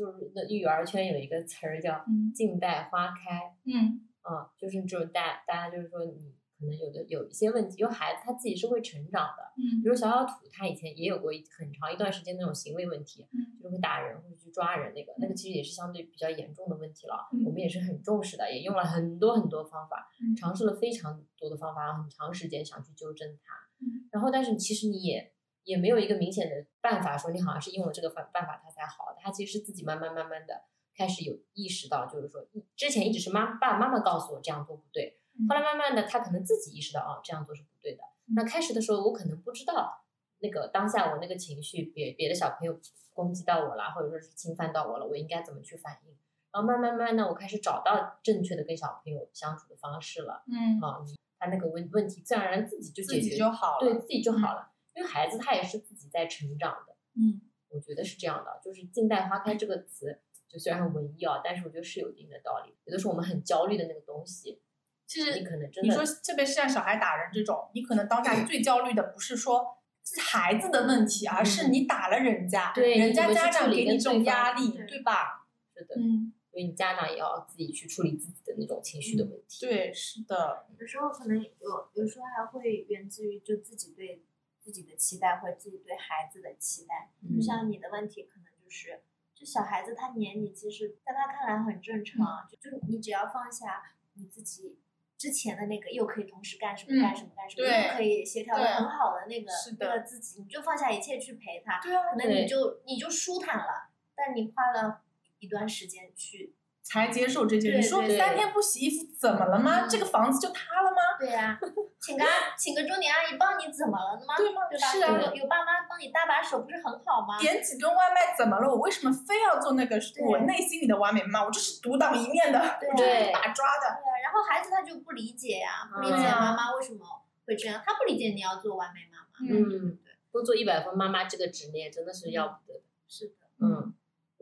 [0.06, 3.54] 的，就是那育儿圈有一个词儿叫嗯“静待花开”。
[3.66, 9.44] 嗯啊，就是这种大大家就是说你可能有的有一些问题，因为孩子他自己是会成长的。
[9.56, 17.28] 嗯比如小小土，他以前也有过一很长一段时间那种行为问题，嗯就是会打人或者去抓人，那个那个其实也是相对比较严重的问题了。
[17.32, 23.54] 嗯我们也是很重视的，也用了很多很多方法，嗯尝试了非常多的方法，然后很长时间想去纠正他。
[23.80, 25.32] 嗯然后，但是其实你也
[25.68, 30.62] 也没有一个明显的办法说你好像是用了这个办办法它才好的，他其实是自己慢慢慢慢的
[30.96, 38.02] 开始有意识到，就是说一之前一直是妈爸爸妈妈告诉我这样做不对，后来慢慢的他可能自己意识到啊这样做是不对的。
[38.34, 40.04] 那开始的时候我可能不知道
[40.38, 42.80] 那个当下我那个情绪别别的小朋友
[43.12, 46.16] 攻击到我了，或者说是侵犯到我了，我应该怎么去反应？
[46.50, 50.44] 然后慢慢慢呢，我开始找到正确的跟小朋友相处的方式了。
[50.46, 53.80] 嗯，啊，你他那个问问题自然而然自己就解决，自己就好了。
[53.80, 54.72] 对自己就好了。
[54.98, 58.60] 因为孩子他也是自己在成长的，嗯我觉得是这样的。
[58.64, 62.74] 就是“静待花开”这个词，就虽然很文艺啊，但是我觉得是有一定的道理。
[62.84, 64.60] 有的时候我们很焦虑的那个东西，
[65.06, 75.46] 其实你可能真的你说，特别是像小孩打人这种，你可能当下最焦虑的不是说是孩子的问题，而是你打了人家，嗯对人家家长给你这种压力，对对吧？
[75.76, 79.64] 是的，嗯，所以你家长也要自己去处理自己的那种情绪的问题。
[79.64, 84.24] 对，是的，有时候可能有，有时候还会源自于就自己对
[84.68, 87.08] 自己的期待，或者自己对孩子的期待。
[87.22, 87.34] 嗯。
[87.34, 89.00] 就像你的问题，可能就是，
[89.34, 94.78] 就小孩子他黏你，其实在他看来很正常，就就你只要放下你自己
[95.16, 105.02] 之前的那个，又可以同时干什么嗯干什么干什么，又可以协调的很好的那个是的那个自己，你就放下一切去陪他，对啊，可能你就你就舒坦了，但你花了
[105.38, 106.54] 一段时间去，
[106.88, 107.78] 才接受这件事。
[107.78, 109.84] 对你说对三天不洗衣服怎么了吗？
[109.84, 110.96] 嗯这个房子就塌了吗？
[111.18, 111.58] 对呀、
[112.00, 112.24] 请个
[112.56, 114.34] 请个钟点阿姨帮你怎么了吗？
[114.36, 114.62] 对吗？
[114.70, 114.86] 对吧？
[114.86, 117.38] 是啊，有有爸妈帮你搭把手，不是很好吗？
[117.40, 118.68] 点几顿外卖怎么了？
[118.68, 121.44] 我为什么非要做那个我内心里的完美妈妈？
[121.46, 123.86] 我就是独当一面的，对啊对一把抓的。
[123.98, 127.04] 对啊，然后孩子他就不理解呀、不理解妈妈为什么
[127.46, 129.28] 会这样，他不理解你要做完美妈妈。
[129.50, 129.98] 嗯，
[130.32, 132.84] 多做一百分妈妈这个执念真的是要不得的。
[133.08, 133.92] 是的，嗯，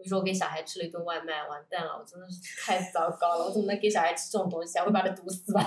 [0.06, 4.82] 比如说我给小孩吃了一顿外卖，完蛋了，我真的是太糟糕了，我怎么能给小孩吃这种东西啊？
[4.82, 5.60] 我会把他毒死吧？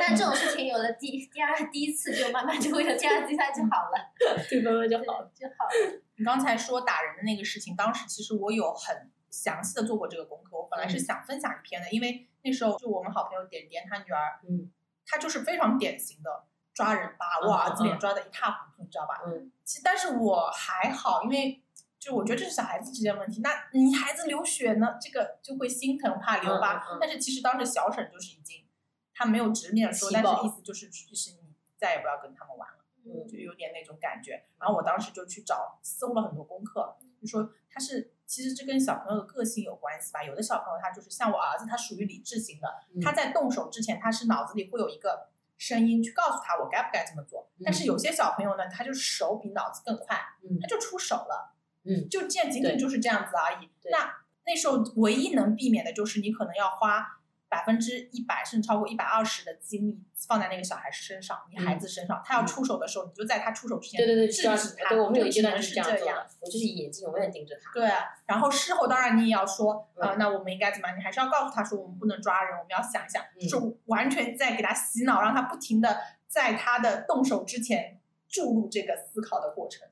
[0.00, 4.10] 但这种事情有了第第二第一次，就慢慢就会有第二第三就好了，
[4.50, 5.30] 对，慢慢就好了。
[5.32, 6.00] 就好了。
[6.16, 10.56] 你刚才说打人的那个事情，当时其实我有很详细的做过这个功课。
[10.56, 14.68] 我本来是嗯想分享一篇的，因为那时候就我们好朋友点点她女儿，嗯
[15.06, 19.22] 她就是非常典型的抓人，把我嗯儿子脸嗯抓的一塌糊涂，你知道吧？
[19.24, 21.62] 嗯其实但是我还好，因为
[22.00, 23.40] 就我觉得这是小孩子之间的问题。
[23.42, 26.78] 那你孩子流血呢，这个就会心疼怕留疤。
[26.78, 28.66] 嗯嗯嗯但是其实当时小沈就是已经，
[29.14, 32.76] 他没有直面说，但是意思就是就是你再也不要跟他们玩了。
[33.04, 34.42] 嗯就有点那种感觉。
[34.58, 40.22] 然后我当时就去找搜了很多功课，就说他是其实这跟小朋友的个性有关系吧。
[40.22, 47.50] 有的小朋友他就是像我儿子，他属于理智型的，嗯他在动手之前，他是脑子里会有一个声音去告诉他我该不该这么做。
[47.64, 53.66] 但是有些小朋友呢，他就是手比脑子更快，嗯他就出手了，嗯，就这样仅仅就是这样子而已。
[53.80, 54.12] 对那
[54.46, 57.16] 那时候唯一能避免的就是你可能要花。
[57.50, 67.72] 百分之一百甚至超过一百二十的精力放在那个小孩身上，你孩子身上，他要出手的时候，你就在他出手之前对对对，制止他，对，我们有阶段是这样的，我就是眼睛永远盯着他。
[67.74, 67.90] 对，
[68.26, 70.96] 然后事后当然你也要说，呃，嗯那我们应该怎么样？
[70.96, 79.88] 你还是要告诉他说，我们不能抓人，我们要想一想，嗯就完全在给他洗脑，让他不停的在他的动手之前注入这个思考的过程。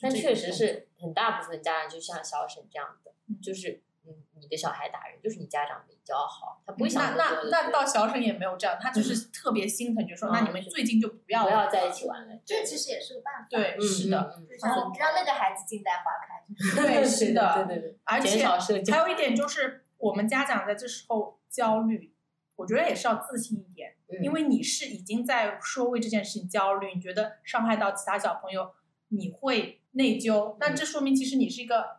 [0.00, 7.50] 但确实是很大部分家长就像小沈这样的，嗯就是嗯，你的小孩打人，就是你家长没教好，他不会想那那么多的。
[7.50, 12.38] 那那到小沈也没有这样，他就是特别心疼，就说嗯那你们最近就不要不要在一起玩了。
[12.44, 13.46] 这其实也是个办法。
[13.50, 16.82] 对，嗯是的，，嗯嗯就像让那个孩子静待花开。
[16.82, 18.98] 对， 是的，对对对对，而且还。
[18.98, 22.14] 有一点就是，我们家长在这时候焦虑，
[22.56, 28.72] 我觉得也是要自信一点，嗯因为你是已经在说为这件事情焦虑，你觉得伤害到其他小朋友，
[29.08, 31.98] 你会内疚，那这说明其实你是一个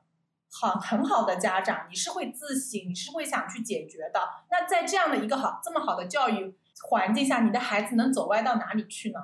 [0.50, 4.20] 好很好的家长，你是会自省，你是会想去解决的。
[4.50, 6.56] 那在这样的一个好这么好的教育
[6.90, 9.20] 环境下，你的孩子能走歪到哪里去呢？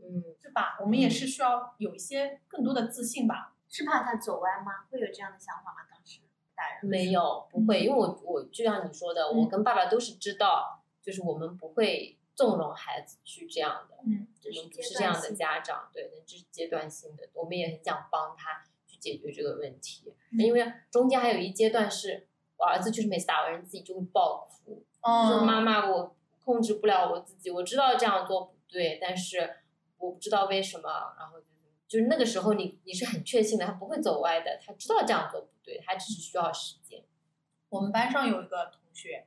[0.00, 0.78] 嗯，对吧？
[0.80, 3.52] 我们也是需要有一些更多的自信吧。
[3.68, 4.86] 是怕他走歪吗？
[4.90, 5.84] 会有这样的想法吗？
[5.90, 6.20] 当时
[6.54, 29.58] 大人没有不会，因为我我就像你说的，我嗯跟爸爸都是知道，就是我们不会纵容孩子去这样的，嗯，我们不是是这样的家长，对，这是阶段性的，我们也很想帮他去解决这个问题，嗯因为中间还有一阶段是我儿子就是每次打完人自己就会爆哭，就说嗯妈妈我控制不了我自己，我知道这样做不对，但是
[29.98, 37.02] 我不知道为什么，然后就是就是那个时候你你是很确信的，他不会走歪的，他知道这样做不对，他只是需要时间。
[37.68, 39.26] 我们班上有一个同学，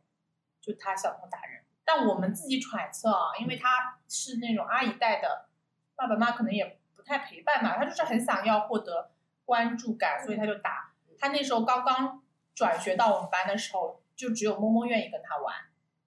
[0.62, 5.48] 就他小朋友打人，但我们自己揣测啊，因为他是那种阿姨带的，
[5.96, 9.12] 爸爸妈妈可能也不太陪伴嘛，他就是很想要获得
[9.46, 10.92] 关注感，所以他就打。
[11.18, 12.22] 他那时候刚刚
[12.54, 15.56] 转学到我们班的时候，就只有摸摸愿意跟他玩，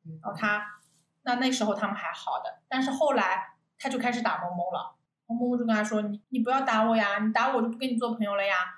[0.05, 0.81] 嗯然后他，
[1.23, 8.77] 那那时候他们还好的，但是后来他就开始打萌萌了，萌萌就跟他说：“你你不要打我呀，你打我就不跟你做朋友了呀。”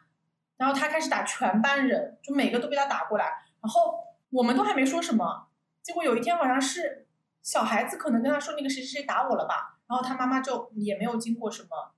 [0.57, 3.25] 然后他开始打全班人，就每个都被他打过来，
[3.61, 3.99] 然后
[4.31, 5.49] 我们都还没说什么，
[5.83, 7.07] 结果有一天好像是
[7.43, 11.93] 小孩子可能跟他说那个谁谁谁打我了吧，然后他妈妈就也没有经过什么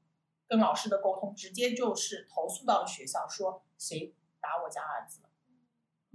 [0.49, 5.29] 跟老师的沟通，直接就是投诉到了学校，说谁打我家儿子了。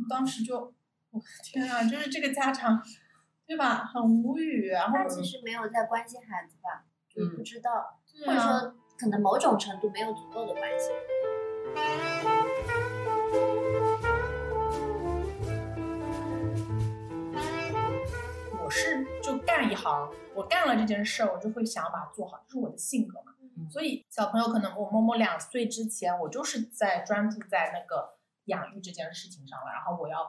[0.09, 0.73] 当时就，
[1.11, 2.81] 我的天啊，就是这个家长，
[3.45, 3.85] 对吧？
[3.85, 12.38] 很无语，然后他其实没有在关心孩子吧，就嗯不知道，或者说可能某种程度没有足够的关心。
[18.69, 23.33] 我是就干一行，我干了这件事儿，我就会想要把它做好，这是我的性格嘛。
[23.57, 30.19] 嗯所以小朋友可能我摸摸两岁之前，我就是在专注在那个养育这件事情上了，然后我要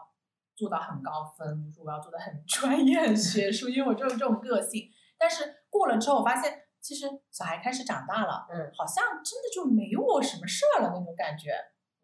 [0.56, 4.88] 做到很高分，就是我要做的很专业、很学术，因为我就有这种个性。
[5.18, 11.50] 但是过了之后，我发现其实小孩开始长大了，嗯，好像真的就没有我什么事儿了那种感觉。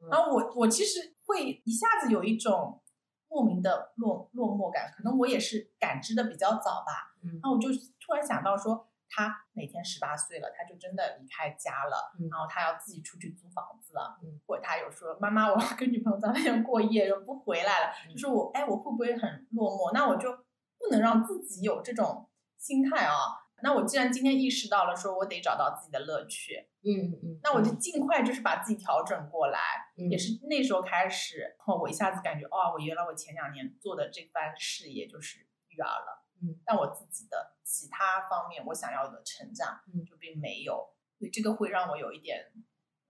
[0.02, 2.82] 嗯然后我我其实会一下子有一种
[3.28, 7.14] 莫名的落落寞感，可能我也是感知的比较早吧。
[7.22, 7.68] 嗯然后我就
[8.00, 19.92] 突然想到说，他哪天十八岁了，他就真的离开家了，嗯然后他要自己出去租房子了，嗯或者他有说妈妈我要跟女朋友在外面过夜，又不回来了，嗯就是我哎我会不会很落寞？
[19.92, 20.32] 那我就
[20.78, 23.45] 不能让自己有这种心态啊。
[23.62, 29.58] 那我既然今天意识到了，说我得找到自己的乐趣，嗯嗯嗯，那我就尽快就是把自己调整过来，
[29.96, 42.52] 嗯也是那时候开始，哦，我一下子感觉，哦，我原来我前两年做的这番事业就是育儿了，嗯，但我自己的其他方面我想要的成长，嗯就并没有，所以这个会让我有一点，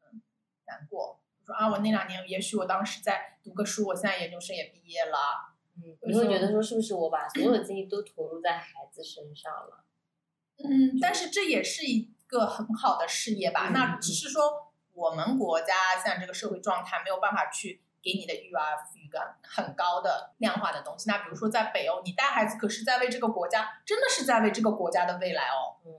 [0.02, 0.22] 嗯，
[0.66, 1.20] 难过。
[1.40, 9.82] 我说啊，我那两年，也许我当时在读个书，我现在研究生也毕业了，嗯，你会觉得说是不是我把所有的精力都投入在孩子身上了？
[10.58, 13.68] 嗯，但是这也是一个很好的事业吧。
[13.68, 21.10] 嗯那只是说我们国家现在这个社会状态没有办法去给你的育儿赋予一个很高的量化的东西。
[21.10, 25.76] 那比如说在北欧，你带孩子可是在为这个国家，真的是在为这个国家的未来哦。
[25.84, 25.92] 嗯，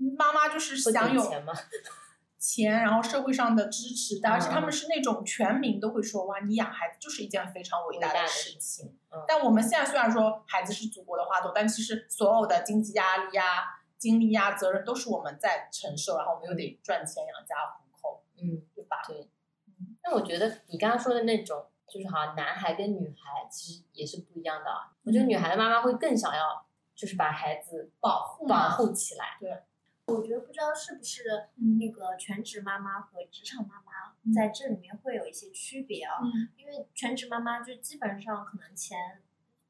[0.00, 1.52] 嗯妈妈就是会享有钱吗？
[2.38, 8.86] 钱，然后社会上的支持，而且他嗯们是那种全民都会说哇，你养孩子就是一件非常伟大的事情。
[9.10, 19.02] 嗯但我们现在虽然说孩子是祖国的花朵，但其实所有的经济压力呀、精力呀、责任都是我们在承受，然后我们又得赚钱养家糊口，嗯，对吧？
[19.06, 19.28] 对。
[20.02, 24.92] 那我觉得你刚刚说的那种，就是好像男孩跟女孩其实也是不一样的啊。
[25.02, 29.36] 我觉得女孩的妈妈会更想要，就是把孩子保护保，护起来。
[29.38, 29.62] 对
[30.06, 36.16] 我觉得不知道是不是嗯那个全职妈妈和职场妈妈嗯在这里面会有一些区别啊。
[36.22, 39.20] 嗯因为全职妈妈就基本上可能前，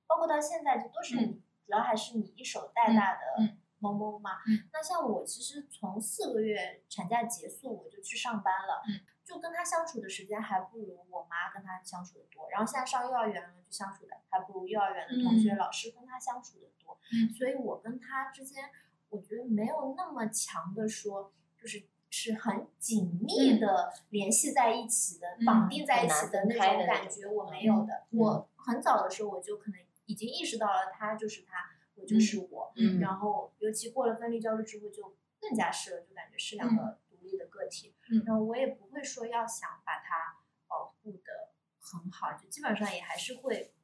[0.07, 4.43] 包括到现在，就都是你，嗯主要还是你一手带大的嗯萌萌嘛。
[4.47, 12.49] 嗯那像我其实从四个月产假结束我就去上班了，嗯就跟他相处的时间还不如我妈跟他相处的多。
[12.51, 16.99] 然后现在上幼儿园了，就相处的还不如幼儿园的同学、嗯老师跟他相处的多。
[17.13, 18.65] 嗯所以我跟他之间，
[19.11, 28.07] 我觉得没有那么强的说，就是是很紧密的联系在一起的、嗯绑定在一起的那种感觉，我没有的。
[28.13, 31.78] 嗯我很早的时候我就可能已经意识到了，他就是他，我
[32.09, 32.73] 就是我。
[32.77, 37.95] 嗯然后尤其过了分离焦虑之后，就更加是了，就感觉是两个独立的个体。
[38.11, 43.75] 嗯然后我也不会说要想把它保护的很好，就基本上也还是会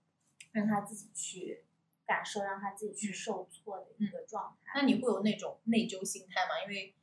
[0.53, 1.67] 让他自己去
[2.07, 4.81] 感受，让他自己去受挫的一个状态。
[4.81, 6.63] 那你会有那种内疚心态吗？
[6.65, 6.95] 因为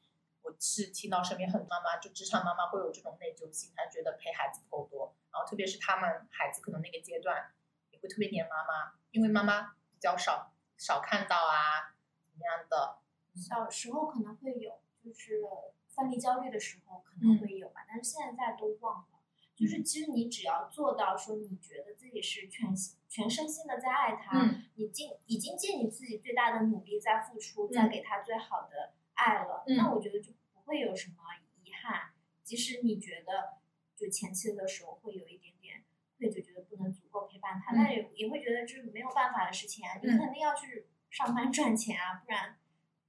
[0.43, 7.51] 我是听到身边很多妈妈，就职场妈妈会有这种内疚心态，觉得陪孩子不够多，然后特别是他们孩子可能那个阶段
[7.91, 11.93] 也会特别黏妈妈，因为妈妈比较少少看到啊，
[12.25, 12.97] 怎么样的？
[13.35, 15.39] 小时候可能会有，就是
[15.87, 19.19] 分离焦虑的时候可能会有吧，但是现在都忘了。
[19.55, 31.17] 就是其实你只要做到说，你觉得自己是全心全身心的在爱他，嗯你尽已经尽你自己最大的努力在付出，在给他最好的爱了，嗯那我觉得就不会有什么
[31.63, 32.09] 遗憾。
[32.41, 33.59] 即使你觉得
[33.95, 35.83] 就前期的时候会有一点点
[36.17, 42.57] 愧疚，不能足够陪伴他，嗯但也也会觉得这是没有办法的事情啊，你嗯肯定要去上班赚钱啊，不然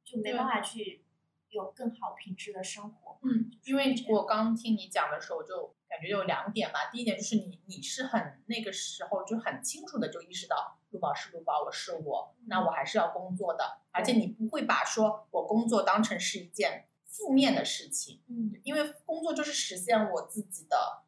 [0.02, 1.04] 就没办法去
[1.50, 3.18] 有更好品质的生活。
[3.22, 6.90] 嗯，因为我刚听你讲的时候，就感觉有两点吧。
[6.90, 21.04] 第一点就是你你是很那个时候就很清楚的就意识到陆宝是陆宝，我是我，那我还是要工作的，而且你不会把说我工作当成是一件负面的事情，嗯，因为工作就是实现我自己的。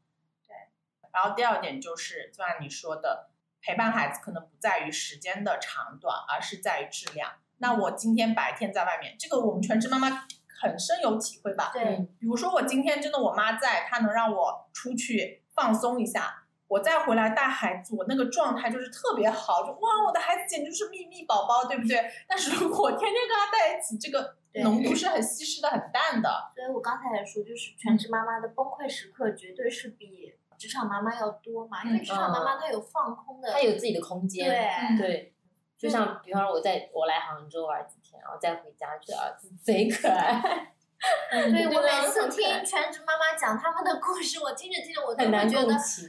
[1.14, 1.20] 对。
[1.20, 3.30] 然后第二点就是，就像你说的，
[3.62, 7.30] 陪伴孩子可能不在于时间的长短，而是在于质量。
[7.58, 10.26] 那我今天白天在外面，这个我们全职妈妈
[10.60, 11.70] 很深有体会吧？
[11.72, 22.10] 对，比如说我今天真的我妈在，她能让我出去放松一下，我再回来带孩子，我那个状态就是特别好，就哇，我的孩子简直就是秘密宝宝，对不对？
[22.28, 26.52] 但是如果我天天跟他在一起，这个浓度是很稀释的、很淡的。
[26.54, 35.34] 所以我刚才也说，就是全职妈妈的崩溃时刻绝对是比职场妈妈要多嘛，因为嗯职场妈妈她有放空的，她有自己的空间，对对，
[35.76, 40.72] 就像比方说我在我来杭州玩几天，然后再回家，觉得儿子贼可爱，
[41.30, 45.66] 对我每次听全职妈妈讲他们的故事，我听着听着我都很难会觉得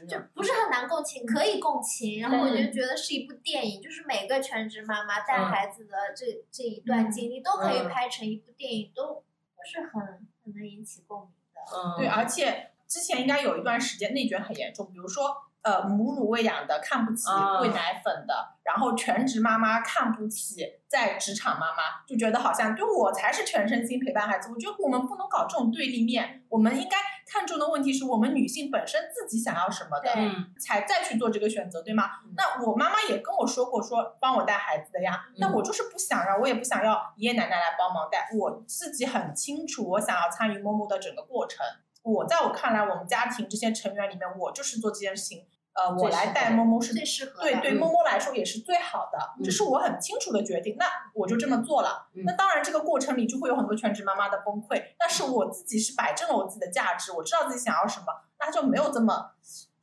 [0.07, 0.29] 就啊。
[0.33, 2.21] 不是很难共情，可以共情。
[2.21, 10.01] 然后我就嗯觉得是一部电影，就是每个全职妈妈带嗯孩子的这这一段嗯经历都可以嗯拍成一部电影，都都是很
[10.43, 11.77] 很能引起共鸣的。
[11.77, 24.49] 嗯，对，而且之前应该有一段时间内卷很严重，比如说呃母乳喂养的看不起啊喂奶粉的，然后全职妈妈看不起在职场妈妈，就觉得好像就我才是全身心陪伴孩子。
[24.51, 30.11] 我觉得我们不能搞这种对立面，我们应该看重的问题是我们女性本身自己想要什么的，
[30.59, 32.03] 才再去做这个选择，对吗？
[32.23, 35.25] 嗯那我妈妈也跟我说过，说帮我带孩子的呀。
[35.37, 41.65] 那嗯我就是不想让，我也不想要爷爷奶奶来帮忙带，我自己很清楚，我想要参与默默的整个过程。
[42.05, 45.45] 我在我看来，我们家庭这些成员里面，我就是做这件事情。
[45.73, 47.51] 呃，我来带某某是最适合的。
[47.51, 50.77] 对对，嗯默默来说也是最好的，嗯这是我很清楚的决定。
[50.79, 52.07] 那我就这么做了。
[52.13, 58.05] 嗯那当然，这个过程里就会有很多全职妈妈的崩溃，但是我自己是摆正了我自己的价值，我知道自己想要什么，
[58.39, 59.31] 那就没有这么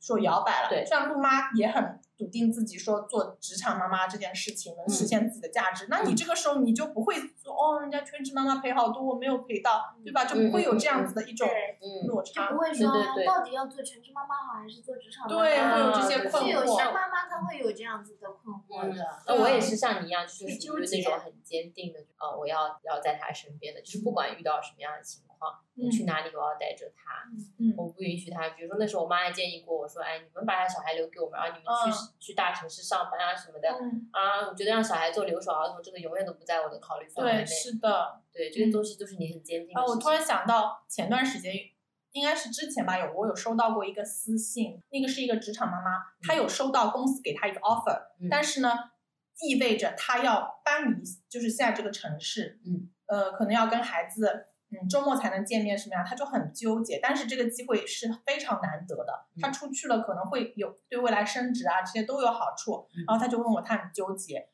[0.01, 0.69] 说摇摆了。
[0.69, 10.23] 对像陆妈也很笃定自己说做职场妈妈这件事情能实现自己的价值，那你这个时候你就不会说哦，人家全职妈妈陪好多，我没有陪到，对吧？
[10.23, 11.45] 就不会有这样子的一种
[12.07, 12.47] 落差。
[12.47, 16.93] 就不会说对对对到底要做全职妈妈好还是做职场妈妈对，会有这些对困就有些惑。
[16.93, 19.05] 妈妈她会有这样子的困惑的。
[19.27, 25.32] 那我也是像你一样，就是会属于那种很坚定的，呃，我要要在她身边的，就是不管遇到什么样的情况，
[25.75, 27.25] 我去哪里我要带着他，
[27.59, 28.49] 嗯我不允许他。
[28.49, 33.69] 比如说那时候我妈还建议过我说，哎，你们把他小孩留给我们，然后你们去、去大城市上班啊什么的。
[33.69, 37.45] 嗯，啊，我觉得让小孩做留守儿童，这个永远都不在我的考虑范围内对，。
[37.45, 38.21] 是的。
[38.31, 41.53] 对，这个东西都是你很坚定的啊，我突然想到前段时间，
[42.11, 48.71] 应该是之前吧，有我有收到过一个私信，那个是一个职场妈妈，她有收到公司给她一个 offer，、嗯但是呢，
[49.41, 54.47] 意味着她要搬离，就是现在这个城市，嗯，呃，可能要跟孩子。
[54.81, 56.99] 嗯，周末才能见面什么样，他就很纠结。
[57.01, 62.87] 但是这个机会是非常难得的，她嗯出去了可能会有对未来升职啊这些都有好处。
[62.95, 64.49] 嗯然后他就问我，他很纠结。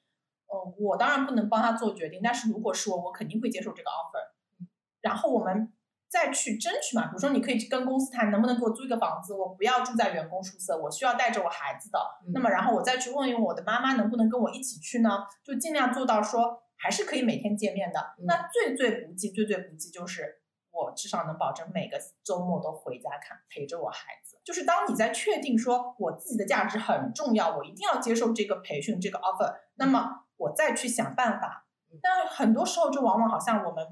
[0.52, 4.68] 嗯，我当然不能帮他做决定，但是如果是我，我肯定会接受这个 offer。
[5.02, 5.72] 然后我们
[6.10, 12.00] 再去争取嘛，比如说你可以跟公司谈，能不能给我租一个房子，我不要住在员工宿舍，我需要带着我孩子的。
[12.26, 15.20] 嗯那么然后我再去问一问我的妈妈能不能跟我一起去呢？
[15.46, 18.00] 就尽量做到说还是可以每天见面的。
[18.18, 24.40] 嗯那最最不济，最最不济就是我至少能保证每个周末都回家看陪着我孩子。
[24.44, 32.00] 就是当你在确定说我自己的价值很重要，我一定要接受这个培训这个 offer，那么我再去想办法嗯。
[32.02, 33.86] 但很多时候就往往好像我们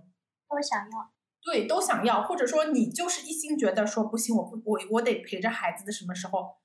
[0.49, 1.11] 都想要。
[1.43, 6.57] 对，都想要，或者说你就是一心觉得说不行，我不我我得陪着孩子的什么时候，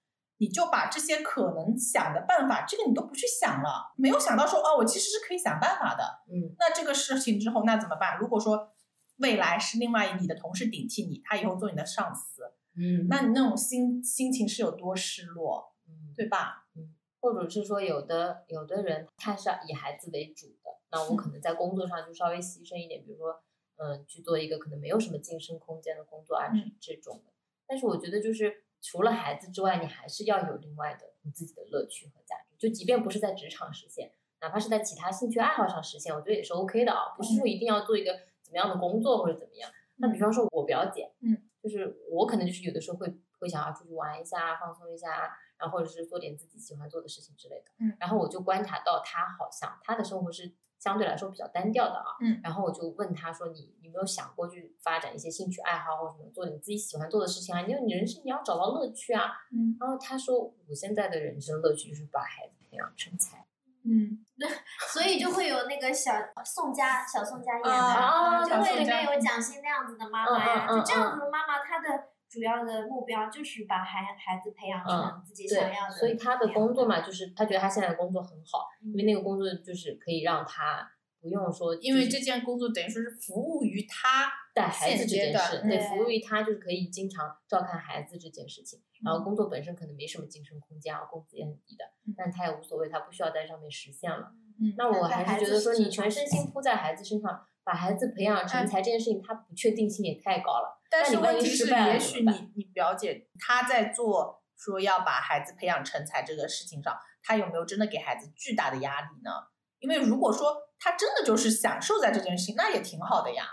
[0.43, 6.03] 你就把这些可能想的办法，这个你都不去想了，没有想到说哦，我其实是可以想办法的。
[6.35, 8.19] 嗯那这个事情之后，那怎么办？
[8.19, 8.73] 如果说
[9.19, 12.43] 未来是另外你的同事顶替你，他以后做你的上司，
[12.75, 16.67] 嗯，那你那种心心情是有多失落，嗯对吧？
[16.75, 23.41] 嗯或者是说有的有的人他是以孩子为主的，那我可能在工作上就稍微牺牲一点，比如说
[23.77, 27.33] 嗯去做一个可能没有什么晋升空间的工作啊这嗯这种的。
[27.65, 38.13] 但是我觉得就是除了孩子之外，你还是要有另外的你自己的乐趣和价值，就即便不是在职场实现，哪怕是在其他兴趣爱好上实现，我觉得也是 OK 的啊，不是说一定要做一个
[38.43, 39.71] 怎么样的工作或者怎么样。
[39.97, 47.71] 那比方说我表姐，嗯，就是我可能就是有的时候会会想要出去玩一下，放松一下，然后或者是做点自己喜欢做的事情之类的。
[47.79, 47.97] 嗯。
[48.01, 50.53] 然后我就观察到她好像她的生活是
[50.83, 52.17] 相对来说比较单调的啊。
[52.21, 57.63] 嗯然后我就问他说：“你你有没有想过去发展一些兴趣爱好或者什么，做你自己喜欢做的事情啊？
[57.63, 63.47] 因为你人生你要找到乐趣啊。”嗯然后他说：“我现在的人生乐趣就是把孩子培养成才。
[63.85, 64.25] 嗯，
[64.93, 66.13] 所以就会有那个小
[66.45, 71.89] 宋佳、小宋佳演的，啊就会里面有蒋欣那样子的妈妈呀，就这样子的妈妈，她的
[72.33, 75.95] 主要的目标就是把孩孩子培养成自己想要的。
[75.95, 88.81] 对，所以他的工作嘛，就是他觉得他现在的工作很好，因为嗯那个工作就是可以让他不用说、就是，因为这件工作等于说是服务于他带孩子这件事，对，服务于他就是可以经常照看孩子这件事情。
[89.05, 94.33] 然后工作本身可能没什么晋升空间啊，工资也很低的嗯，但他也无所谓，他不需要在上面实现了。
[94.61, 100.81] 嗯那我还是觉得说，你全身心心扑在孩子身上，把孩子培养成才这件事情，它不确定性也太高了。
[100.91, 109.31] 但是问题是，也许你你表姐她在做说要把孩子培养成才这个事情上，她有没有真的给孩子巨大的压力呢？
[109.79, 113.45] 因为如果说她真的就是享受在这件事情，那也挺好的呀。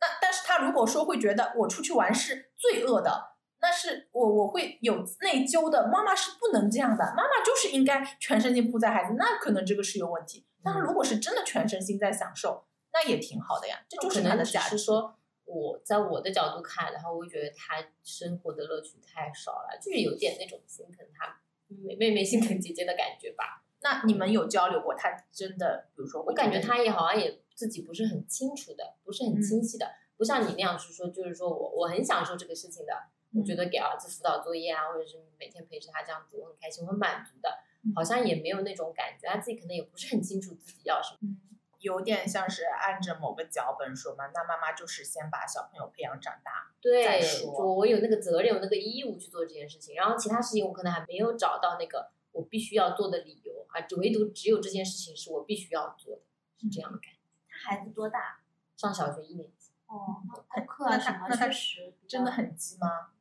[0.00, 5.88] 那但是她如果说会觉得我出去玩是罪恶的，那是我我会有内疚的。
[5.88, 10.46] 妈妈是不能这样的，妈妈就是应该全身心扑在孩子，那可能这个是有问题。
[10.62, 14.78] 但是如果是真的全身心在享受，那也挺好的呀，这就是可能只她的价值。
[14.78, 15.14] 是说，
[15.44, 23.64] 我在我的角度看，然后我会觉得他生活的乐趣太少了，就是有点那种心疼他妹妹妹心疼姐姐的感觉吧。
[23.80, 24.94] 那你们有交流过？
[24.94, 32.94] 他真的，比如说，我感觉他也好像也自己不是很清楚的，不是很清晰的，不像你那样是说，就是说我我很享受这个事情的，
[33.34, 37.58] 我觉得给儿子辅导作业啊，或者是每天陪着他这样子，我很开心，我很满足的，
[37.94, 41.18] 好像也没有那种感觉，他自己可能也不是很清楚自己要什么。
[41.22, 41.36] 嗯，
[41.84, 44.26] 有点像是按着某个脚本说嘛。
[44.34, 46.72] 那妈妈就是先把小朋友培养长大。
[46.82, 56.22] 再对，说我我有那个责任，有那个义务去做这件事情，然后其他事情我可能还没有找到那个我必须要做的理由啊，只唯独只有这件事情是我必须要做的，
[56.56, 57.20] 是这样的感觉。
[57.48, 58.40] 他孩子多大？
[58.76, 60.20] 上小学一年级，哦，
[60.56, 63.12] 那功课啊什么确实真的很鸡吗？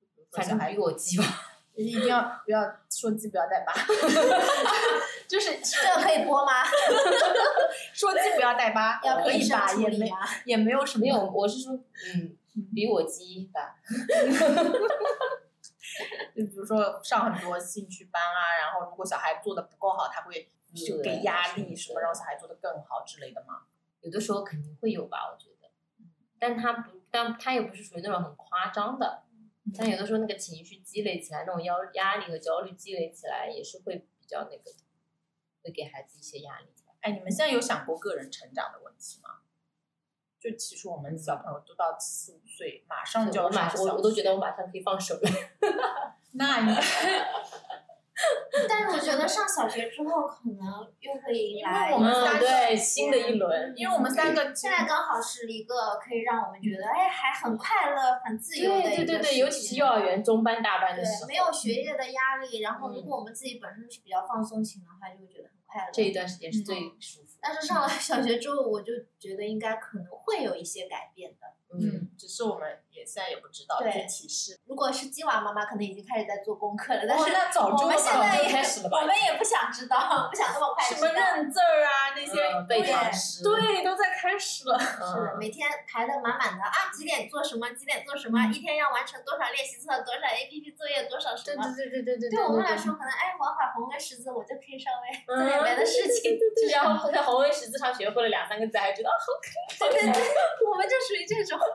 [0.00, 1.24] 比如说反正比我鸡吧。
[1.76, 3.72] 一定要不要说鸡不要带疤，
[5.28, 6.64] 就是这个可以播吗？
[7.92, 9.72] 说鸡不要带疤，要可以吧？
[9.74, 10.10] 也没？
[10.46, 12.36] 也没有什么没有，我是说，嗯，
[12.74, 13.76] 比我鸡吧。
[16.34, 23.62] 就比如说上很多兴趣班啊，然后如果小孩做的不够好，他会就给压力什么，让小孩做的更好之类的嘛。
[24.00, 25.70] 有的时候肯定会有吧，我觉得，
[26.38, 29.22] 但他不，但他也不是属于那种很夸张的，
[29.74, 34.76] 但有的时候那个情绪积累起来，那种压压力和焦虑积累起来，也是会比较那个的，
[35.62, 36.66] 会给孩子一些压力。
[37.00, 39.30] 哎，你们现在有想过个人成长的问题吗？
[40.38, 45.30] 就其实我们小朋友都到四五岁，马上就要上小学我我都觉得我马上可以放手了。
[46.32, 46.74] 那你
[48.68, 50.66] 但是我觉得上小学之后可能
[51.00, 53.72] 又会迎来，因为我们三个嗯，对，新的一轮。
[53.76, 65.90] 因为我们三个现在刚好是一个可以让我们觉得哎还很快乐、很自由的对对对对，一个时尤其是幼儿园中班大班的时候，对，没有学业的压力，然后如嗯果我们自己本身是比较放松型的话，就会觉得很快乐。
[65.92, 67.40] 这一段时间是最舒服的。
[67.42, 71.46] 但是上了小学之后，我就觉得应该可能会有一些改变的。
[71.74, 74.58] 嗯，嗯，只是我们也现在也不知道对具体是。
[74.66, 81.06] 如果是鸡娃妈妈，可能已经开始在做功课了，但哦，是那早就我们现在也开始了吧我们也不想知道，不想那么快什么。
[81.06, 84.78] 认字儿啊那些嗯背对唐诗，对都在开始了。
[84.78, 91.62] 是的，嗯，每天排的满满的啊，几点做什么，几点做什么，一天要完成多少练习册，多少 APP 作业，多少什么。
[91.76, 92.36] 对对对对对对。
[92.36, 96.36] 对我们来说，可能哎，玩会儿红跟十字，我就可以稍微嗯做点别的事情。
[96.36, 99.90] 对然后在红文十字上学会了两三个字，还觉得啊好可爱。
[99.90, 100.22] 对对对，
[100.70, 101.58] 我们就属于这种。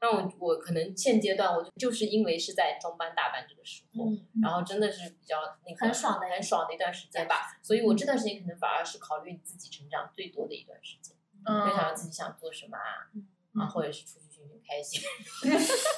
[0.00, 5.36] 那我我可能现阶段我就就是因为是在中班大班这个时候，嗯，然后真的是比较
[5.66, 13.26] 那个很爽的很爽的一段时间吧，所以我这段时间可能反而是考虑自己成长最多的一段时间，嗯就想自己想做什么啊，嗯
[13.60, 14.26] 啊或者是出去
[14.66, 15.02] 开心，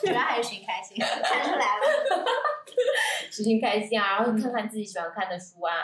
[0.00, 2.24] 主要还是寻开心，看出来了。
[3.30, 5.74] 寻寻开心啊，然后看看自己喜欢看的书啊，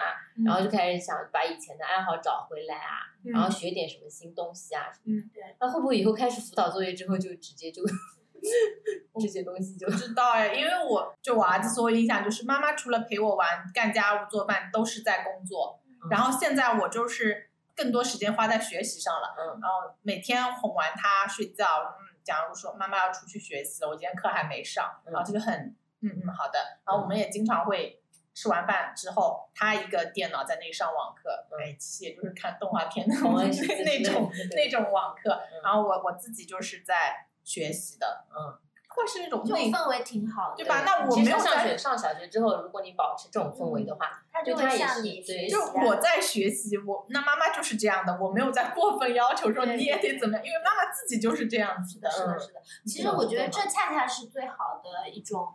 [0.45, 5.27] 然后就开始想把以前的爱好找回来啊，然后学点什么新东西啊什么的。
[5.27, 7.83] 嗯对那会不会以后开始辅导作业之后就直接就
[9.21, 15.81] 这些东西就不知道哎，因为我就我儿子所有印象就是妈妈除了陪我玩、干家务、做饭，都是在工作。
[16.11, 19.35] 然后现在我就是更多时间花在学习上了。
[19.37, 26.59] 嗯然后每天哄完他睡觉，嗯，假如说妈妈要出去学习了，我今天课还没上，嗯然后这就很嗯嗯好的。
[26.85, 28.03] 然后我们也经常会
[28.35, 35.63] 吃完饭之后，他一个电脑在那里上网课，哎，其实也就是看动画片那种我也是那种那种网课嗯。
[35.65, 38.61] 然后我我自己就是在学习的，嗯，
[38.99, 52.11] 会是那种这种氛围挺好的，对吧那我没有在上学上小学之后，如果你保持这种氛围的话，他就他也是会向你对就学习啊我在学习，我那妈妈就是这样的，我没有在过分要求说你也得怎么样，因为妈妈自己就是这样子的。
[52.11, 52.61] 是的，嗯是的。
[52.87, 55.55] 其实我觉得这恰恰是最好的一种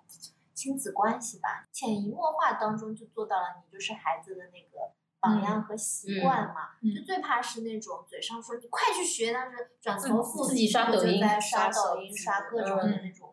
[0.53, 6.75] 亲子关系吧，潜移默化当中就做到了你就是孩子的那个榜样和习惯嘛。
[6.81, 13.32] 嗯就最怕是那种嘴上说你快去学，但是转头父自己刷抖音就在刷抖音、刷各种的嗯那种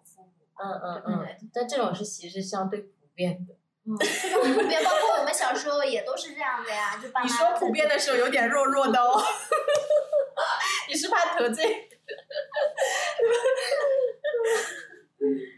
[0.62, 0.80] 嗯。
[0.82, 3.54] 嗯嗯，但这种是其实相对普遍的。
[3.86, 9.20] 嗯，这种普遍，包括我们小时候也都是这样的呀，就爸妈你说普遍的时候有点弱弱的哦，
[10.88, 11.64] 你是怕得罪？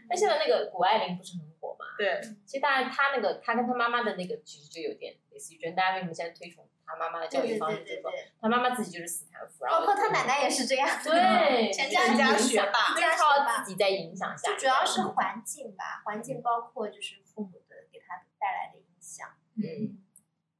[0.09, 1.85] 那现在那个谷爱凌不是很火吗？
[1.97, 10.87] 对，其实大家他那个他跟他妈妈的那个其实就有点类似于，觉得大家为什么现在推崇他妈妈的教育方式，就是说对对对，他妈妈自己就是斯坦福，然后包括他奶奶也是这样。
[11.03, 19.27] 对全人家家学霸就是靠自己在影响下就，主要是环境吧，环境包括就是父母的给他带来的影响。
[19.55, 20.01] 嗯，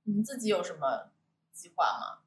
[0.04, 1.12] 你自己有什么
[1.52, 2.24] 计划吗？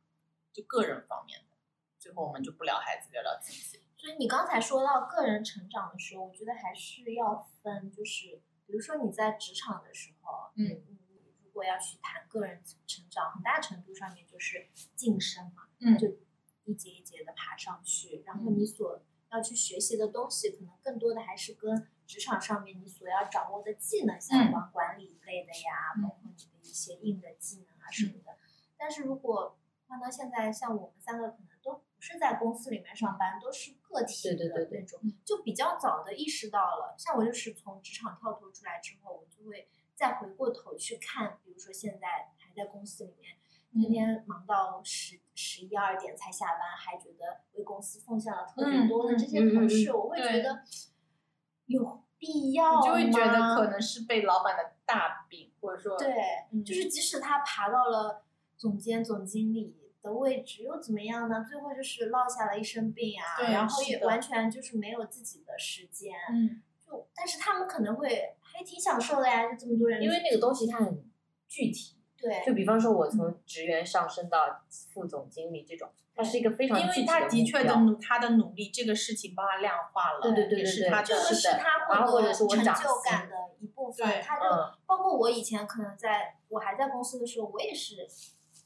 [0.52, 1.56] 就个人方面的。
[1.98, 3.80] 最后我们就不聊孩子，聊聊自己。
[3.96, 10.95] 所以你刚才说到个人成长的时候，我觉得还是要分，就是比如说你在职场的时候，嗯
[11.56, 15.96] 果要去谈个人成长，很大程度上面就是晋升嘛，嗯。
[15.98, 16.06] 就
[16.64, 19.00] 一节一节的爬上去，然后你所
[19.30, 26.02] 要去学习的东西，可能更多的还是跟职场上面你所要掌握的技能相关，管理类的呀，嗯。
[26.02, 28.36] 包括你的一些硬的技能啊什么的。
[28.76, 36.96] 但是如果放到现在，像我们三个可能都不是在公司里面上班，都是个体的那种嗯，就比较早的意识到了。
[36.98, 42.06] 像我就是从职场跳脱出来之后，我就会再回过头去看，比如说现在
[42.38, 43.36] 还在公司里面，
[43.72, 50.62] 天天忙到十十一二点才下班，还觉得为公司奉献了特别多的这些同事，嗯我会觉得。
[51.66, 56.14] 有必要吗就会觉得可能是被老板的大饼，或者说对，
[56.52, 56.72] 嗯就。
[56.72, 58.24] 是即使他爬到了
[58.56, 61.44] 总监、总经理的位置，又怎么样呢？
[61.44, 66.14] 最后就是落下了一身病啊，对然后也完全就是没有自己的时间。
[66.30, 66.62] 嗯。
[66.86, 71.04] 就但是他们可能会还挺享受的呀，就这么多人，因为那个东西它很
[71.46, 84.22] 具体，对就比方说我从职员上升到副总经理这种，它是一个非常因具体目为他的确的努他的努力，这个事情帮他量化了，对对对也对对是他这个是他获得然后或者是我成就感的一部分对。
[84.22, 88.06] 他就嗯包括我以前可能在我还在公司的时候，我也是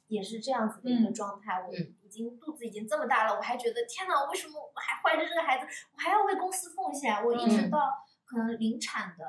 [0.09, 1.65] 也是这样子的一个嗯状态。
[1.67, 7.25] 我嗯已经肚子已经这么大了，我还觉得天呐，为什么我还怀着这个孩子，我还要为公司奉献？
[7.25, 7.79] 我一直嗯到
[8.25, 9.25] 可能临产的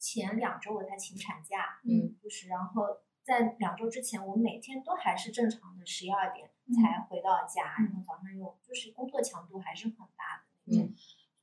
[0.00, 2.82] 前两周我才请产假，嗯，就是然后
[3.22, 10.86] 在两周之前，我每天都还是正常的十一二点嗯才回到家，嗯然后早上又就是工作强度还是很大的那种。
[10.86, 10.94] 嗯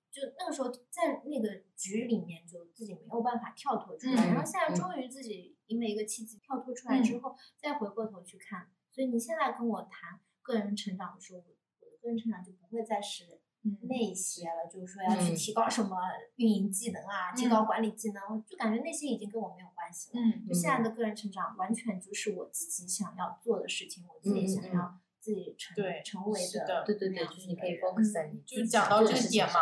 [0.10, 8.72] 就那个时候在那个局里面，就自己没有办法跳脱出来，嗯然后现在嗯终于自己因为一个契机跳脱出来之后，再回过头去看。
[8.90, 11.46] 所以你现在跟我谈个人成长的时候，我
[11.82, 13.88] 我的个人成长就不会再是嗯。
[13.88, 15.36] 那些了，就是说要去嗯。
[15.36, 15.98] 提高什么
[16.36, 20.22] 运营技能啊，提高管理技能，我就感觉那些已经跟我没有关系了。
[20.22, 20.48] 嗯。
[20.48, 29.60] 就现在的个人成长，完全就是我自己想要做的事情，我自己想要自己成对成为是的对对对，就是你可以 focus 在你就讲到这个点嘛，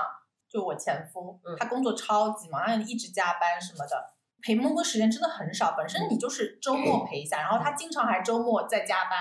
[0.47, 1.55] 就我前夫，嗯。
[1.57, 5.75] 他工作超级忙，然后一直加班什么的，陪摸摸时间真的很少。
[5.75, 9.19] 本身你就是周末陪一下，然后他经常还周末在加班。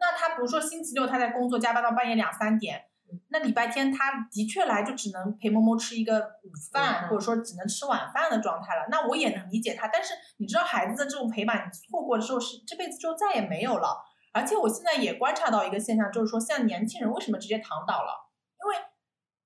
[0.00, 2.87] 那他比如说星期六他在工作加班到半夜两三点嗯，
[3.28, 8.86] 那礼拜天他的确来就只能陪某某吃一个午饭，嗯或者说只能吃晚饭的状态了。
[8.90, 14.04] 那我也能理解他，但是你知道孩子的这种陪伴，你错过了之后是这辈子就再也没有了。
[14.32, 18.28] 而且我现在也观察到一个现象，就是说现在年轻人为什么直接躺倒了？
[18.62, 18.76] 因为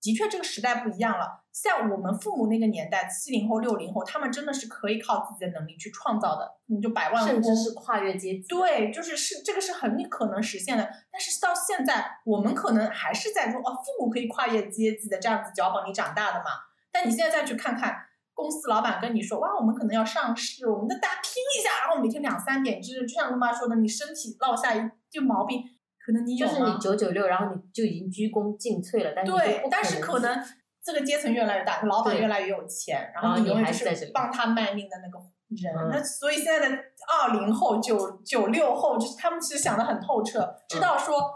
[0.03, 1.45] 的确这个时代不一样了。
[1.53, 8.43] 像我们父母那个年代，七零后、六零后，他们真的是可以靠自己的能力去创造的，你就百万甚至是跨越阶级。
[8.49, 10.89] 对，就是是这个是很可能实现的。
[11.11, 16.47] 但是到现在，我们可能还是在说哦，父母可以跨越阶级的这样子搅饱你长大的嘛。
[16.91, 17.97] 但你现在再去看看，
[18.33, 25.63] 公司老板跟你说哇，我们可能要上市，我们的大家拼一下，然后每天两三点，就是就像他妈说的，你身体落下一就毛病，
[26.05, 30.43] 可能你有就是你九九六，然后你就已经鞠躬尽瘁了，但是对，但是可能
[30.83, 35.75] 这个阶层越来越大，老板越来越有钱，然后你永远就还是帮他卖命的那个人。
[35.77, 36.77] 嗯那所以现在的
[37.07, 41.31] 二零后、九九六后，就是他们其实想的很透彻，知道说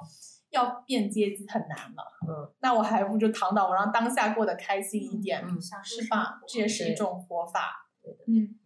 [0.50, 2.02] 要变阶级很难了。
[2.26, 6.40] 嗯，那我还不如就躺倒，我让当下过得开心一点，嗯是吧？
[6.48, 7.86] 这也是一种活法。
[8.02, 8.56] 对的嗯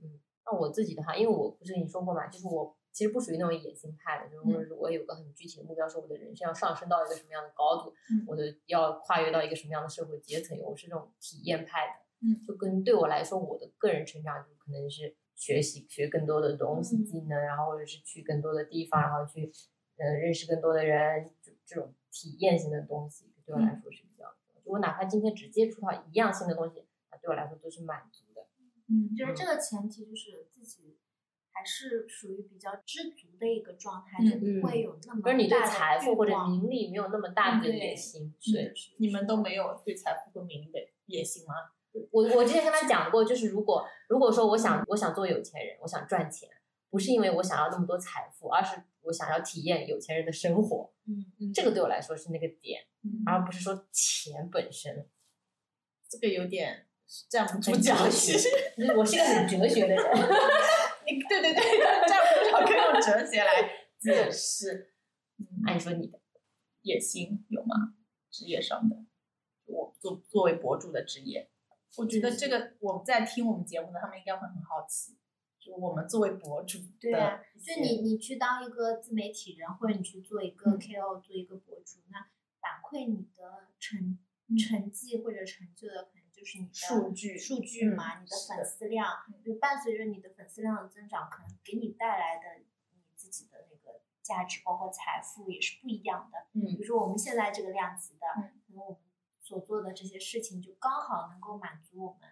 [0.47, 11.93] 那我自己的话，因为我不是跟你说过嘛，就是我其实不属于那种野心派的，就是或者是我有个很具体的目标，说我的人生要上升到一个什么样的高度，嗯我的要跨越到一个什么样的社会阶层，我是这种体验派的。
[12.23, 19.51] 嗯，就跟对我来说，我的个人成长就可能是学习学更多的东西、嗯技能，然后或者是去更多的地方，然后去
[19.97, 24.27] 呃认识更多的人，就这种体验型的东西，对我来说是比较。
[24.53, 28.47] 就我哪怕今天只接触到一样新的东西，那对我来说都是满足的。
[28.93, 30.99] 嗯就是这个前提就是自己
[31.53, 41.55] 还是属于比较知足的一个状态，嗯就不会有那么就是你对财富或者名利没有那么大的野心，是你们都没有对财富和名利的野心吗？
[42.13, 46.49] 我我之前跟他讲过，就是如果如果说我想我想做有钱人，我想赚钱，
[46.89, 55.09] 不是因为我想要那么多财富，而是我想要体验有钱人的生活，嗯嗯这个对我来说是那个点，嗯而不是说钱本身。
[56.09, 56.87] 这个有点
[57.29, 58.49] 站不住很脚，其学实
[58.97, 60.21] 我是一个很哲学的人，你
[61.29, 64.93] 对对对，站不住脚可以用哲学来解释。
[65.39, 66.21] 嗯，你说你的，
[66.83, 67.95] 野心有吗？
[68.31, 68.97] 职业上的，
[69.65, 71.51] 我作作为博主的职业，
[71.97, 75.19] 我觉得这个我们在听我们节目的，他们应该会很好奇，
[75.59, 82.19] 就我们作为博主对啊就你你去当一个自媒体人，或者你去做一个嗯 KOL，、做一个博主，那
[82.61, 89.07] 反馈你的成嗯成绩或者成就的，可能就是你的数据数据嘛，嗯你的粉丝量，
[89.45, 92.65] 就伴随着你的粉丝量的增长，可能给你带来的你
[93.15, 96.39] 自己的那个价值，包括财富也是不一样的。
[96.55, 99.01] 嗯比嗯如说我们现在这个量级的，嗯可能我们
[99.43, 102.31] 所做的这些事情，就刚好能够满足我们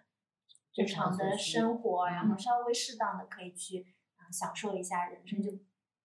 [0.73, 5.51] 日日常的生活，然后嗯稍微适当的可以去啊、呃享受一下人生，就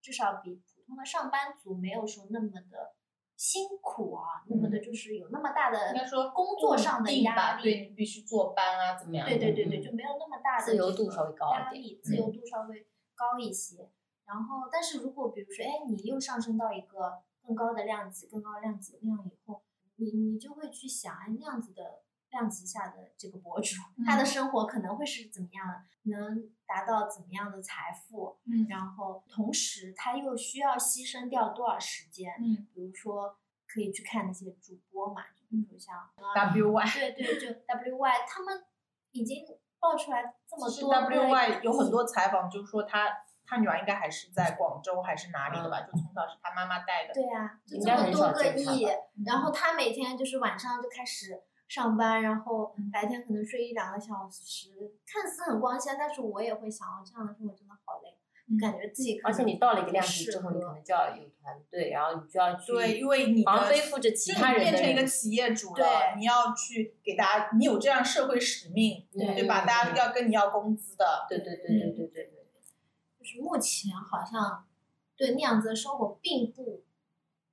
[0.03, 2.97] 至少比普通的上班族没有说那么的
[3.35, 7.89] 辛苦啊，那么的就是有那么大的应该说工作上的压力，对。
[7.89, 9.27] 你必须坐班啊，怎么样？
[9.29, 13.91] 对对对对，嗯就没有那么大的自由度稍微高一点压力，自由度稍微高一些。
[14.27, 19.63] 然后，但是如果比如说，哎，你又上升到一个更高的量级、更高的量级量以后，
[19.97, 23.77] 你你就会去想，哎，那样子的量级下的这个博主，
[24.07, 32.33] 他的嗯生活可能会是怎么样的，能达到怎么样的财富，嗯然后同时他又需要牺牲掉多少时间？
[32.41, 33.37] 嗯比如说
[33.75, 36.85] 可以去看那些主播嘛，就比如说像，W Y。
[36.95, 38.65] 对对，就 W Y 他们
[39.11, 39.45] 已经
[39.81, 43.09] 爆出来这么多 W Y 有很多采访，就是说他
[43.45, 45.81] 他女儿应该还是在广州还是哪里的吧？
[45.81, 47.13] 嗯就从小是他妈妈带的。
[47.13, 48.87] 对啊，就应该很这么多个亿，
[49.27, 54.71] 然后他每天就是晚上就开始上班，然后嗯白天可能睡一两个小时，
[55.05, 58.14] 看似很光鲜，但是我也会想，哦，这样的生活真的好累，
[58.47, 69.65] 嗯感觉自己可而且你到了一个量级之后，你可能就要有团队，然后你就要去对，因为你的好像背负着其他人的就你变成一个企业主了，对你要去给大家，你有这样社会使命，对对吧？
[69.65, 71.27] 大家要跟你要工资的。
[71.29, 72.47] 对对对对对对对，
[73.19, 74.67] 就是目前好像
[75.17, 76.85] 对那样子的生活并不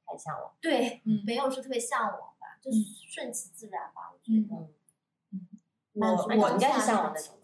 [0.05, 0.51] 太向往。
[0.59, 2.77] 对，嗯没有说特别向往吧，就是
[3.09, 4.55] 顺其自然吧，我觉嗯得。
[5.31, 5.47] 嗯，
[5.93, 7.35] 我我应该是向往那种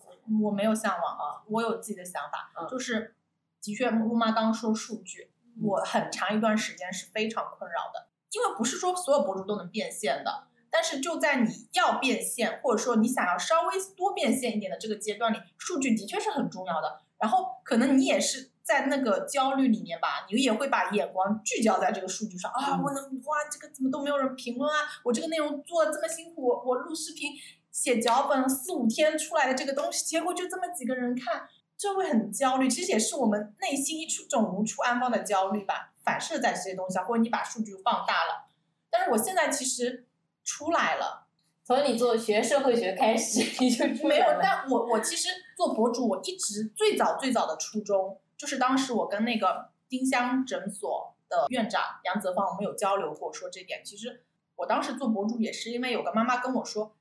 [0.43, 3.15] 我没有向往啊，我有自己的想法，嗯就是
[3.61, 5.31] 的确，木妈刚刚说数据，
[5.61, 17.01] 我很长一段时间是非常困扰的，因为不是说所有博主都能变现的，但是就在你要变现，或者说你想要稍微多变现一点的这个阶段里，数据的确是很重要的。
[17.17, 27.31] 然后可能你也是在那个焦虑里面吧，你也会把眼光聚焦在这个数据上啊，我能哇，这个怎么都没有人评论啊，我这个内容做的这么辛苦，我录视频
[27.71, 32.67] 写脚本四五天出来的这个东西，结果就这么几个人看，这会很焦虑。
[32.67, 38.47] 其实也是我们内心一处这种无处安放的焦虑吧，反射在这些东西上，或者你把数据放大了。
[38.89, 40.07] 但是我现在其实
[40.43, 41.27] 出来了。
[41.63, 53.83] 从你做学社会学开始， 你就出没有但我我其实做博主，我一直最早最早的初衷就是当时我跟那个丁香诊所的院长杨泽芳，我们有交流过，说这点。
[53.83, 54.23] 其实
[54.55, 56.95] 我当时做博主也是因为有个妈妈跟我说，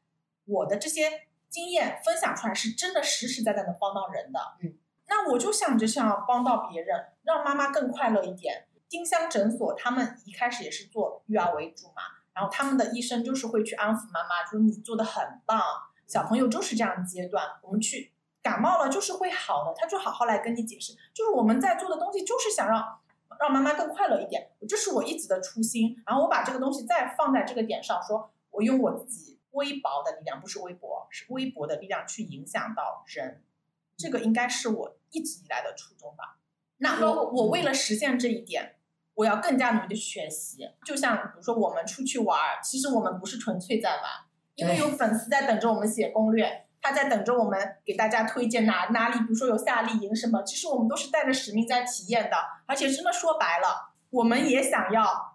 [0.46, 4.38] 我的这些经验分享出来是真的实实在在能帮到人的。
[4.60, 4.76] 嗯，
[5.08, 8.66] 那我就想着想要帮到别人，让妈妈更快乐一点。
[8.90, 12.02] 丁香诊所他们一开始也是做育儿为主嘛，
[12.34, 15.58] 然后他们的医生就是会去安抚妈妈，说你做的很棒，
[16.06, 23.00] 小朋友就是这样的阶段，我们去感冒了就是会好的，他就好好来跟你解释，就是我们在做的东西就是想让
[23.40, 25.96] 让妈妈更快乐一点，这是我一直的初心。
[26.04, 33.42] 然后我把这个东西再放在这个点上，说我用我自己微薄的力量，不是微博，是微薄的力量去影响到人，
[33.96, 36.38] 这个应该是我一直以来的初衷吧。
[36.78, 38.76] 那我我为了实现这一点，
[39.14, 40.70] 我要更加努力的学习。
[40.84, 44.02] 就像比如说我们出去玩儿，其实我们不是纯粹在玩，
[44.54, 52.36] 因为有粉丝在等着我们写攻略，他在等着我们给大家推荐哪哪里，比如说有夏令营什么，其实我们都是带着使命在体验的。
[52.66, 55.25] 而且真的说白了，我们也想要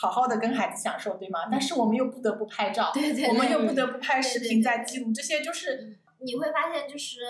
[0.00, 1.40] 好好的跟孩子享受，对吗？
[1.50, 7.20] 但是我们又不得不拍照，对对我们又不得不拍视频对对对在记录，这些就是你会发现，就是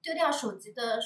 [0.00, 1.00] 丢掉手机的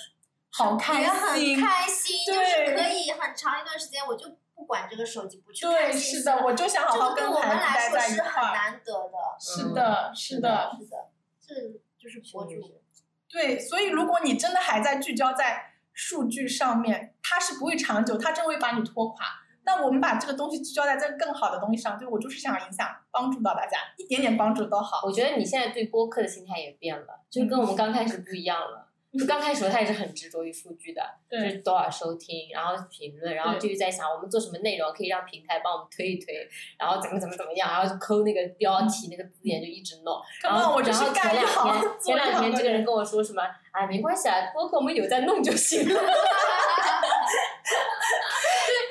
[0.50, 1.10] 好开心。
[1.10, 8.54] 很心开心，就对是可以很长一段时间我就不管这个手机，不去看对，信息是的，我就想好好跟对我们孩子待来说是很在一块儿。
[8.54, 9.18] 难得的。
[9.40, 11.10] 是的，嗯是的，是的，
[11.40, 11.54] 这
[11.98, 12.50] 就是博主。
[12.50, 13.02] 是是。
[13.28, 19.24] 对，所以如果你真的还在聚焦在数据上面，它是不会长久，它真会把你拖垮。
[19.66, 25.00] 那我们把这个东西聚焦在这个更好的东西上，对我就是想影响、帮助到大家，一点点帮助都好。
[25.06, 28.88] 我觉得你现在对播客的心态也变了，就跟我们刚开始不一样了。
[29.16, 31.00] 就刚开始他也是很执着于数据的，
[31.30, 36.34] 就是，多少收听，然后评论，然后就是在想我们做什么内容可以让平台帮我们推一推，
[36.76, 40.20] 然后怎么怎么怎么样，然后就抠那个标题、那个字眼就一直弄。
[40.42, 43.40] 然后我就是然后前两干一行天前两天这个人跟我说什么，
[43.70, 45.94] 哎，没关系啊，播客我们有在弄就行了。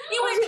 [0.10, 0.32] 因为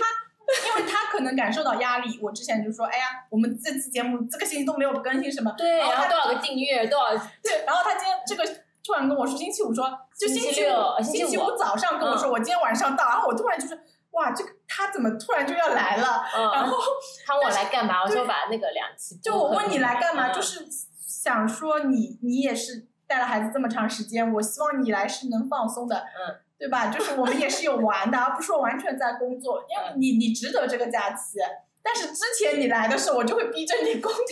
[0.68, 2.18] 因为他可能感受到压力。
[2.22, 7.10] 我之前就说，哎呀，我们这期节目这个星期都没有更新什么，对，然后多少个订阅，多少
[7.42, 8.44] 对，然后他今天这个
[8.82, 9.86] 突然跟我说，星期五说，
[10.18, 11.56] 就星期六呃星期五。
[11.56, 13.78] 早上跟我说，我今天晚上到，然后我突然就是，
[14.12, 16.24] 哇，这个他怎么突然就要来了？
[16.32, 16.78] 然嗯，后
[17.26, 18.02] 他问我来干嘛？
[18.02, 20.32] 我说把那个两期就我问你来干嘛，嗯。
[20.32, 20.66] 就是
[21.06, 26.86] 想说你你也是带了孩子这么长时间，我希望你来是能放松的，嗯，对吧？
[26.88, 31.38] 就是我们也是有玩的，而不是说完全在工作，因为你你值得这个假期。
[31.82, 34.22] 但是之前你来的时候，我就会逼着你工作，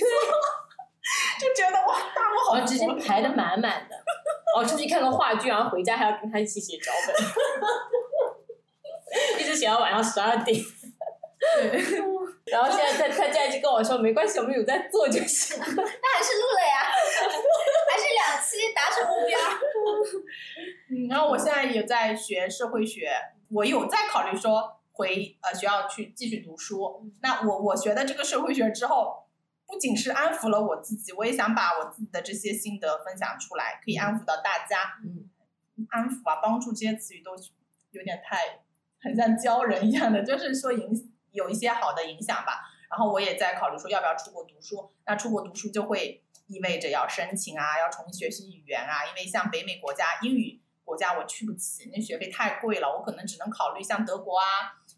[1.39, 3.95] 就觉得哇，大陆好我直接排的满满的，
[4.57, 7.15] 我出去看个话剧，然后回家还要跟他一起写脚本，
[9.41, 10.59] 一直写到晚上十二点。
[11.61, 11.85] 对。
[12.47, 15.65] 然后现在他他现在就跟我说没关系，我们有在做就行了。
[15.67, 16.93] 那还是录了呀，
[17.89, 19.39] 还是两期达成目标。
[20.91, 23.11] 嗯，然后我现在也在学社会学，
[23.49, 27.11] 我有在考虑说回呃学校去继续读书。
[27.23, 29.27] 那我我学的这个社会学之后，
[29.67, 35.01] 不仅是安抚了我自己，我也想把我自己的这些心得分享出来，可以安抚到大家。
[35.05, 35.31] 嗯，
[35.89, 37.33] 安抚啊，帮助这些词语都
[37.91, 38.61] 有点太
[39.01, 42.71] 很像教人一样的，就是说影有一些好的影响吧。
[42.91, 44.93] 然后我也在考虑说要不要出国读书。
[45.07, 54.45] 那出国读书就会意味着要申请啊，要重新学习语言啊，因为像北美国家英语国家我去不起，那学费太贵了，我可能只能考虑像德国啊、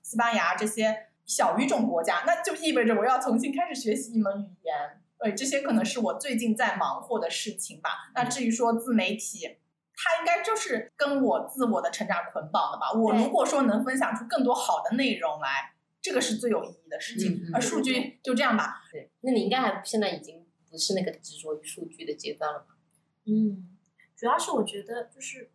[0.02, 5.02] 西班牙这些小语种国家，那就意味着我要重新开始学习一门语言。
[5.18, 8.10] 对，这些可能是我最近在忙活的事情吧。
[8.14, 9.56] 那至于说自媒体，
[9.94, 12.92] 它应该就是跟我自我的成长捆绑的吧。
[12.92, 15.72] 我如果说能分享出更多好的内容来，
[16.02, 17.32] 这个是最有意义的事情。
[17.32, 22.76] 嗯嗯而数据就这样吧，对，那你应该还现在已经不是那个执着于数据的阶段了吧？
[23.24, 23.70] 嗯，
[24.14, 25.50] 主要是我觉得就是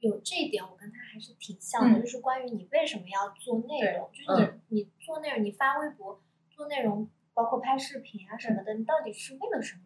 [0.00, 2.02] 有这一点，我跟他还是挺像的，嗯。
[2.02, 6.20] 就是关于你为什么要做内容，就是你你做内容，你发微博
[6.50, 9.82] 做内容，包括拍视频啊什么的，你到底是为了什么？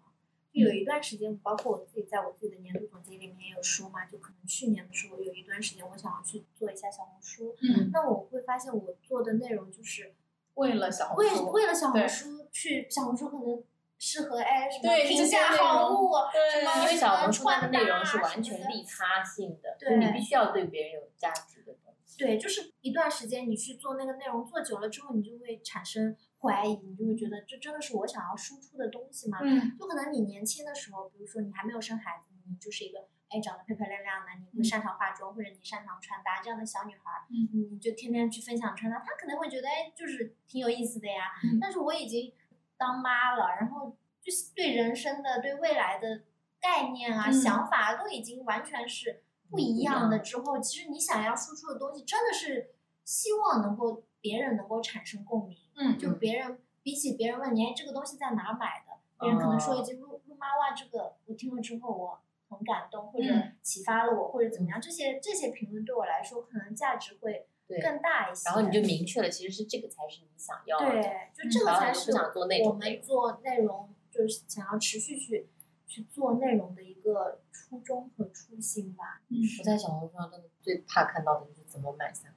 [0.52, 10.14] 就有一段时间，包括我自己在我自己的年度总结里面也有说嘛，就可能去年的时候有一段时间，我想要去做一下小红书，嗯，那我会发现我做的内容就是
[10.54, 13.64] 为了小红为书，为了小红书去小红书可能
[14.06, 22.18] 适合哎什么对评价好物，对什么因为小红书它的内容是完全利他性的，对就你必须要对别人有价值的东西。
[22.18, 29.38] 对，就是一段时间你去做那个内容，做久了之后，你就会产生怀疑，你就会觉得这真的是我想要输出的东西吗？
[29.42, 32.98] 嗯就可能你年轻的时候，比如说你还没有生孩子，你就是一个
[33.30, 41.32] 哎长得漂漂亮亮的，你会嗯擅长化妆、或者你擅长穿搭这样的小女孩儿，嗯你就天天去分享穿搭，她可能会觉得哎就是挺有意思的呀。
[41.42, 42.32] 嗯但是我已经
[42.76, 46.22] 当妈了，然后就是对人生的、对未来的
[46.60, 47.32] 概念啊、嗯。
[47.32, 50.10] 想法都已经完全是不一样。
[50.10, 55.58] 的之后，其实你想要输出的东西真的是希望能够别人能够产生共鸣。
[55.76, 58.94] 嗯就别人比起别人问你，哎，这个东西在哪买的？
[59.20, 63.56] 别人可能说一句“陆陆妈哇”，这个我听了之后我很感动，或者嗯。
[63.62, 68.42] 启发了我，或者怎么样，这些这些评论对我来说可能价值会对更大一些。
[68.46, 70.90] 然后你就明确了，其实是这个才是你想要的。
[70.90, 75.48] 对，就这个才是想做那我种内容们做内容就是想要持续去
[75.86, 79.20] 去做内容的一个初衷和初心吧。
[79.30, 82.34] 嗯我在小红书上真的最怕看到的就是怎么买三文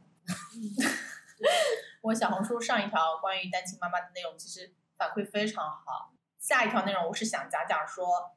[2.02, 6.14] 我小红书上一条关于单亲妈妈的内容，其实反馈非常好。
[6.40, 8.37] 下一条内容我是想讲讲说，嗯，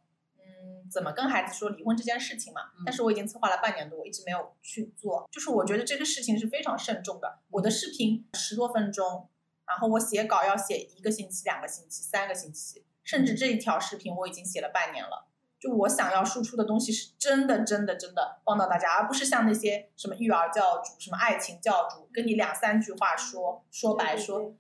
[0.91, 2.62] 怎么跟孩子说离婚这件事情嘛。
[2.78, 5.28] 嗯但是我已经策划了半年多，我一直没有去做。
[5.30, 7.38] 就是我觉得这个事情是非常慎重的。
[7.51, 9.28] 我的视频十多分钟，
[9.66, 15.28] 然后我写稿要写一个星期、两个星期、三个星期，甚至这一条视频我已经写了半年了。
[15.61, 24.55] 就我想要输出的东西是真的、真的、真的帮到大家，而不是像那些什么育儿教主、什么爱情教主，跟你两三句话说说白说，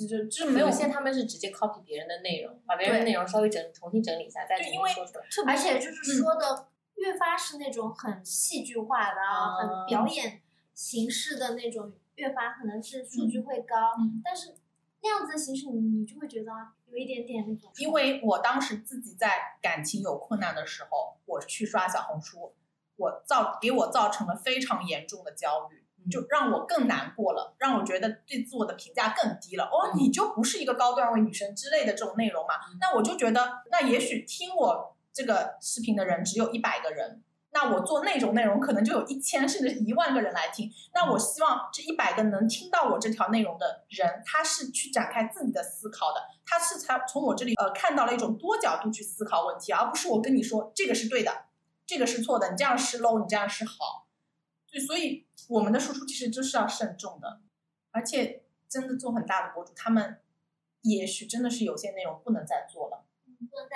[0.00, 5.52] 这这这没有现在他们是直接 copy 别人的内容，把别人的内容稍微整重新整理一下，再重对因为新说出来。
[5.52, 10.42] 而且就是说的越发是那种很戏剧化的啊，嗯很表演
[10.74, 14.54] 形式的那种，越发可能是数据会高，嗯但是
[15.02, 22.54] 那样子的形式你你就会觉得啊有一点点那种，因为我当时自己在感情有困难的时候，我去刷小红书，
[22.96, 29.64] 我造给我造成了非常严重的焦虑，嗯就让我更难过了，让我觉得对自我的评价更低了。
[29.64, 32.54] 哦，嗯你就不是一个高段位女生之类的这种内容嘛？
[32.80, 37.22] 那我就觉得，那也许听我这个视频的人只有一百个人。
[37.54, 40.70] 那我做那种内容，可能就有一千甚至一万个人来听。
[40.94, 51.30] 那我希望这一百个能听到我这条内容的人，他是去展开自己的思考的，他是才从我这里呃看到了一种多角度去思考问题，而不是我跟你说这个是对的，
[51.86, 54.01] 这个是错的，你这样是 low，你这样是好。
[54.72, 57.40] 对，所以我们的输出其实就是要慎重的，
[57.92, 60.18] 而且真的做很大的博主，他们
[60.80, 63.04] 也许真的是有些内容不能再做了。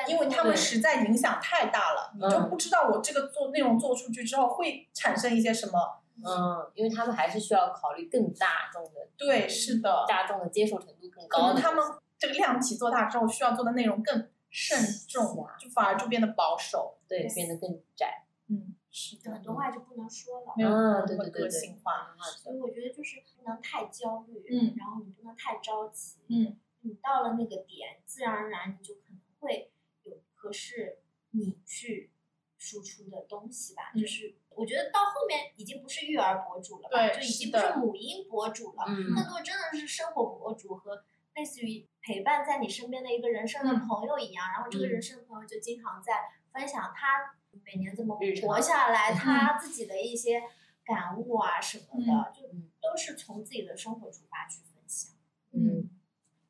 [0.09, 6.01] 因为他们实在影响太大了，你就嗯不知道我这个做内容做出去之后会产生一些什么。
[6.25, 11.53] 嗯，因为他们还是需要考虑更大众的，对，是的，大众的接受程度更高可。
[11.53, 11.85] 能他们
[12.17, 16.97] 这个量体做大之后，需要做的内容更慎重，就反而就变得保守。
[17.09, 18.25] 对变得更窄。
[18.49, 20.55] 嗯，是的很，多话就不能说了。
[20.57, 22.17] 没有嗯那么个对对对对性化。
[22.39, 29.71] 所以我觉得就是不能太焦虑，嗯然后你不能太着急，嗯，你到了那个点，自然而然你就可能会
[30.05, 31.01] 有合适
[31.33, 32.11] 你去
[32.57, 33.93] 输出的东西吧。
[33.95, 44.49] 嗯就是我觉得到后面已经不是育儿博主了吧，对就已经不是母婴博主了，嗯更多真的是生活博主和类似于陪伴在你身边的一个人生的嗯朋友一样。
[44.55, 46.15] 然后这个嗯人生的朋友就经常在
[46.51, 50.43] 分享他每年怎么活下来，嗯他自己的一些
[50.85, 55.13] 感悟啊什么的，嗯就嗯都是从自己的生活出发去分享。
[55.53, 55.89] 嗯，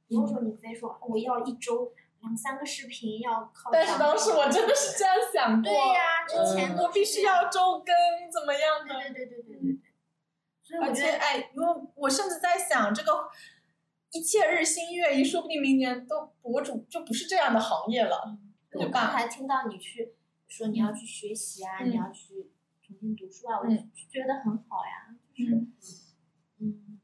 [0.08, 7.94] 不用说你非说我要一周两三个视频要靠但是当时我真的是这样想过，对呀、之前嗯都我必须要周更，
[8.32, 8.94] 怎么样的？
[8.94, 9.80] 对对对对对对对。
[10.62, 13.28] 所以我而觉得，且哎，因为我甚至在想，这个
[14.10, 18.36] 一切日新月异，说不定明年都博主就不是这样的行业了。
[18.72, 20.15] 我对吧刚才听到你去
[20.56, 22.50] 说你要去学习啊，嗯你要去
[22.82, 25.14] 重新读书啊，我嗯就觉得很好呀。
[25.34, 25.62] 就是，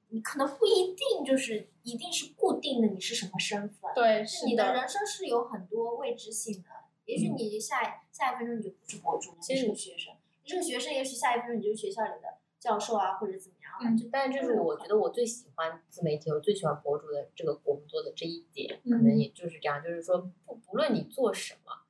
[0.08, 3.90] 你可能不一定就是一定是固定的，你是什么身份？
[3.94, 6.68] 对，是你的人生是有很多未知性的，
[7.04, 13.88] 也许你下下一分钟你就不是博主了，你其实是个学生，你是个学生，也许下一分钟你就是学校里的教授啊，或者怎么样啊。
[13.90, 21.81] 嗯就但是就是我觉得我最喜欢自媒体，我最喜欢博主的这个工作的这一点，可嗯能也就是这样，就是说不不论你做什么嗯，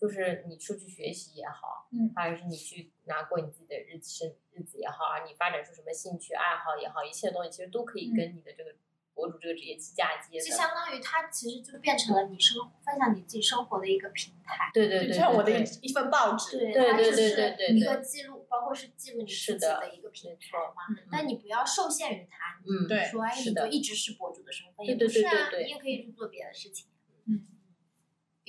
[0.00, 8.74] 就是你出去学习也好，嗯还是你去拿过你自己的日子生日子也好，啊，你发展出什么兴趣爱好也好，一切东西其实都可以嗯跟你的这个
[9.12, 10.44] 博主这个职业去嫁接的。
[10.44, 14.70] 就相当于它其实就变成了你生分享你自己生活的一个平台。
[14.72, 16.56] 对对对，就像我的一一份报纸。
[16.56, 20.88] 对，对对它就是对对对一个记录，包括是记录你自己的一个平台嘛。
[20.88, 26.88] 嗯但你不要受限于它，嗯对说哎，你就一直是博主的身份，对对也不是啊，对对对你也可以去做别的事情。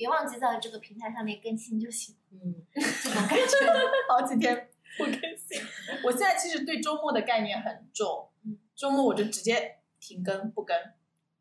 [0.02, 3.44] 嗯，别忘记在这个平台上面更新就行，嗯，这种感觉。
[4.08, 5.60] 好几天 不更新。
[6.02, 10.76] 我现在其实对周末的概念很重嗯，周末我就直接停更不更。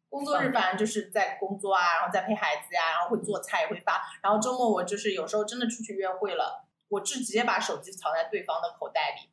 [0.10, 4.02] 工作日反正就是在工作啊，然后再陪孩子呀、然后会做菜会发。
[4.22, 9.32] 然后周末我就是有时候真的出去约会了，我就直接把手机藏在对方的口袋里，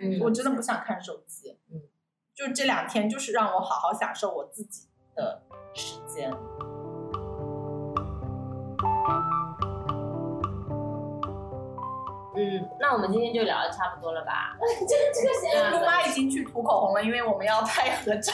[0.00, 1.56] 嗯我真的不想看手机。
[1.70, 1.80] 嗯，
[2.34, 5.42] 就这两天就是让我好好享受我自己的
[5.74, 6.30] 时间。
[12.34, 14.56] 嗯，那我们今天就聊的差不多了吧？
[14.60, 18.32] 这个这个这样子陆妈已经去涂口红了，因为我们要拍合照。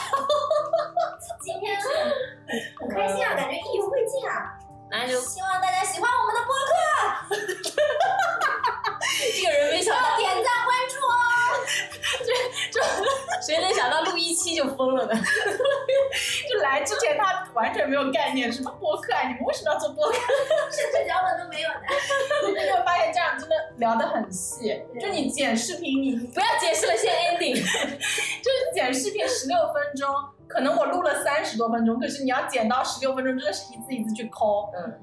[1.40, 1.84] 今天很
[2.80, 4.54] 很开心啊，感觉意犹未尽啊！
[4.90, 6.72] 那就希望大家喜欢我们的播客，
[9.36, 11.12] 这个人没想点赞关注哦。
[13.42, 15.14] 谁能想到录一期就疯了呢？
[16.50, 19.28] 就来之前他完全没有概念，什么播客啊？
[19.28, 20.14] 你们为什么要做播客？
[20.70, 21.80] 甚至脚本都没有的。
[22.42, 24.82] 你有没有发现这样真的聊得很细？
[25.00, 27.54] 就你剪视频，你不要解释了，先 ending。
[28.42, 30.08] 就是剪视频十六分钟，
[30.48, 34.70] 可能我录了三十多分钟，可是你要剪到十六分钟，真的是一字一字去抠。
[34.76, 34.98] 嗯，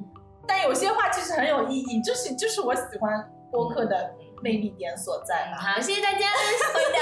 [0.48, 4.12] 但有些话其实很有意义，就是就是我喜欢播客的
[4.46, 5.58] 魅力点所在吧。
[5.58, 7.02] 好谢谢大家谢谢大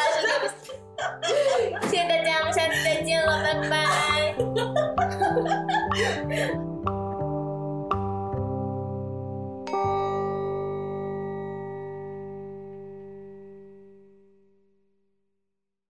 [1.19, 3.83] 家谢谢大家我们下次再见了拜拜。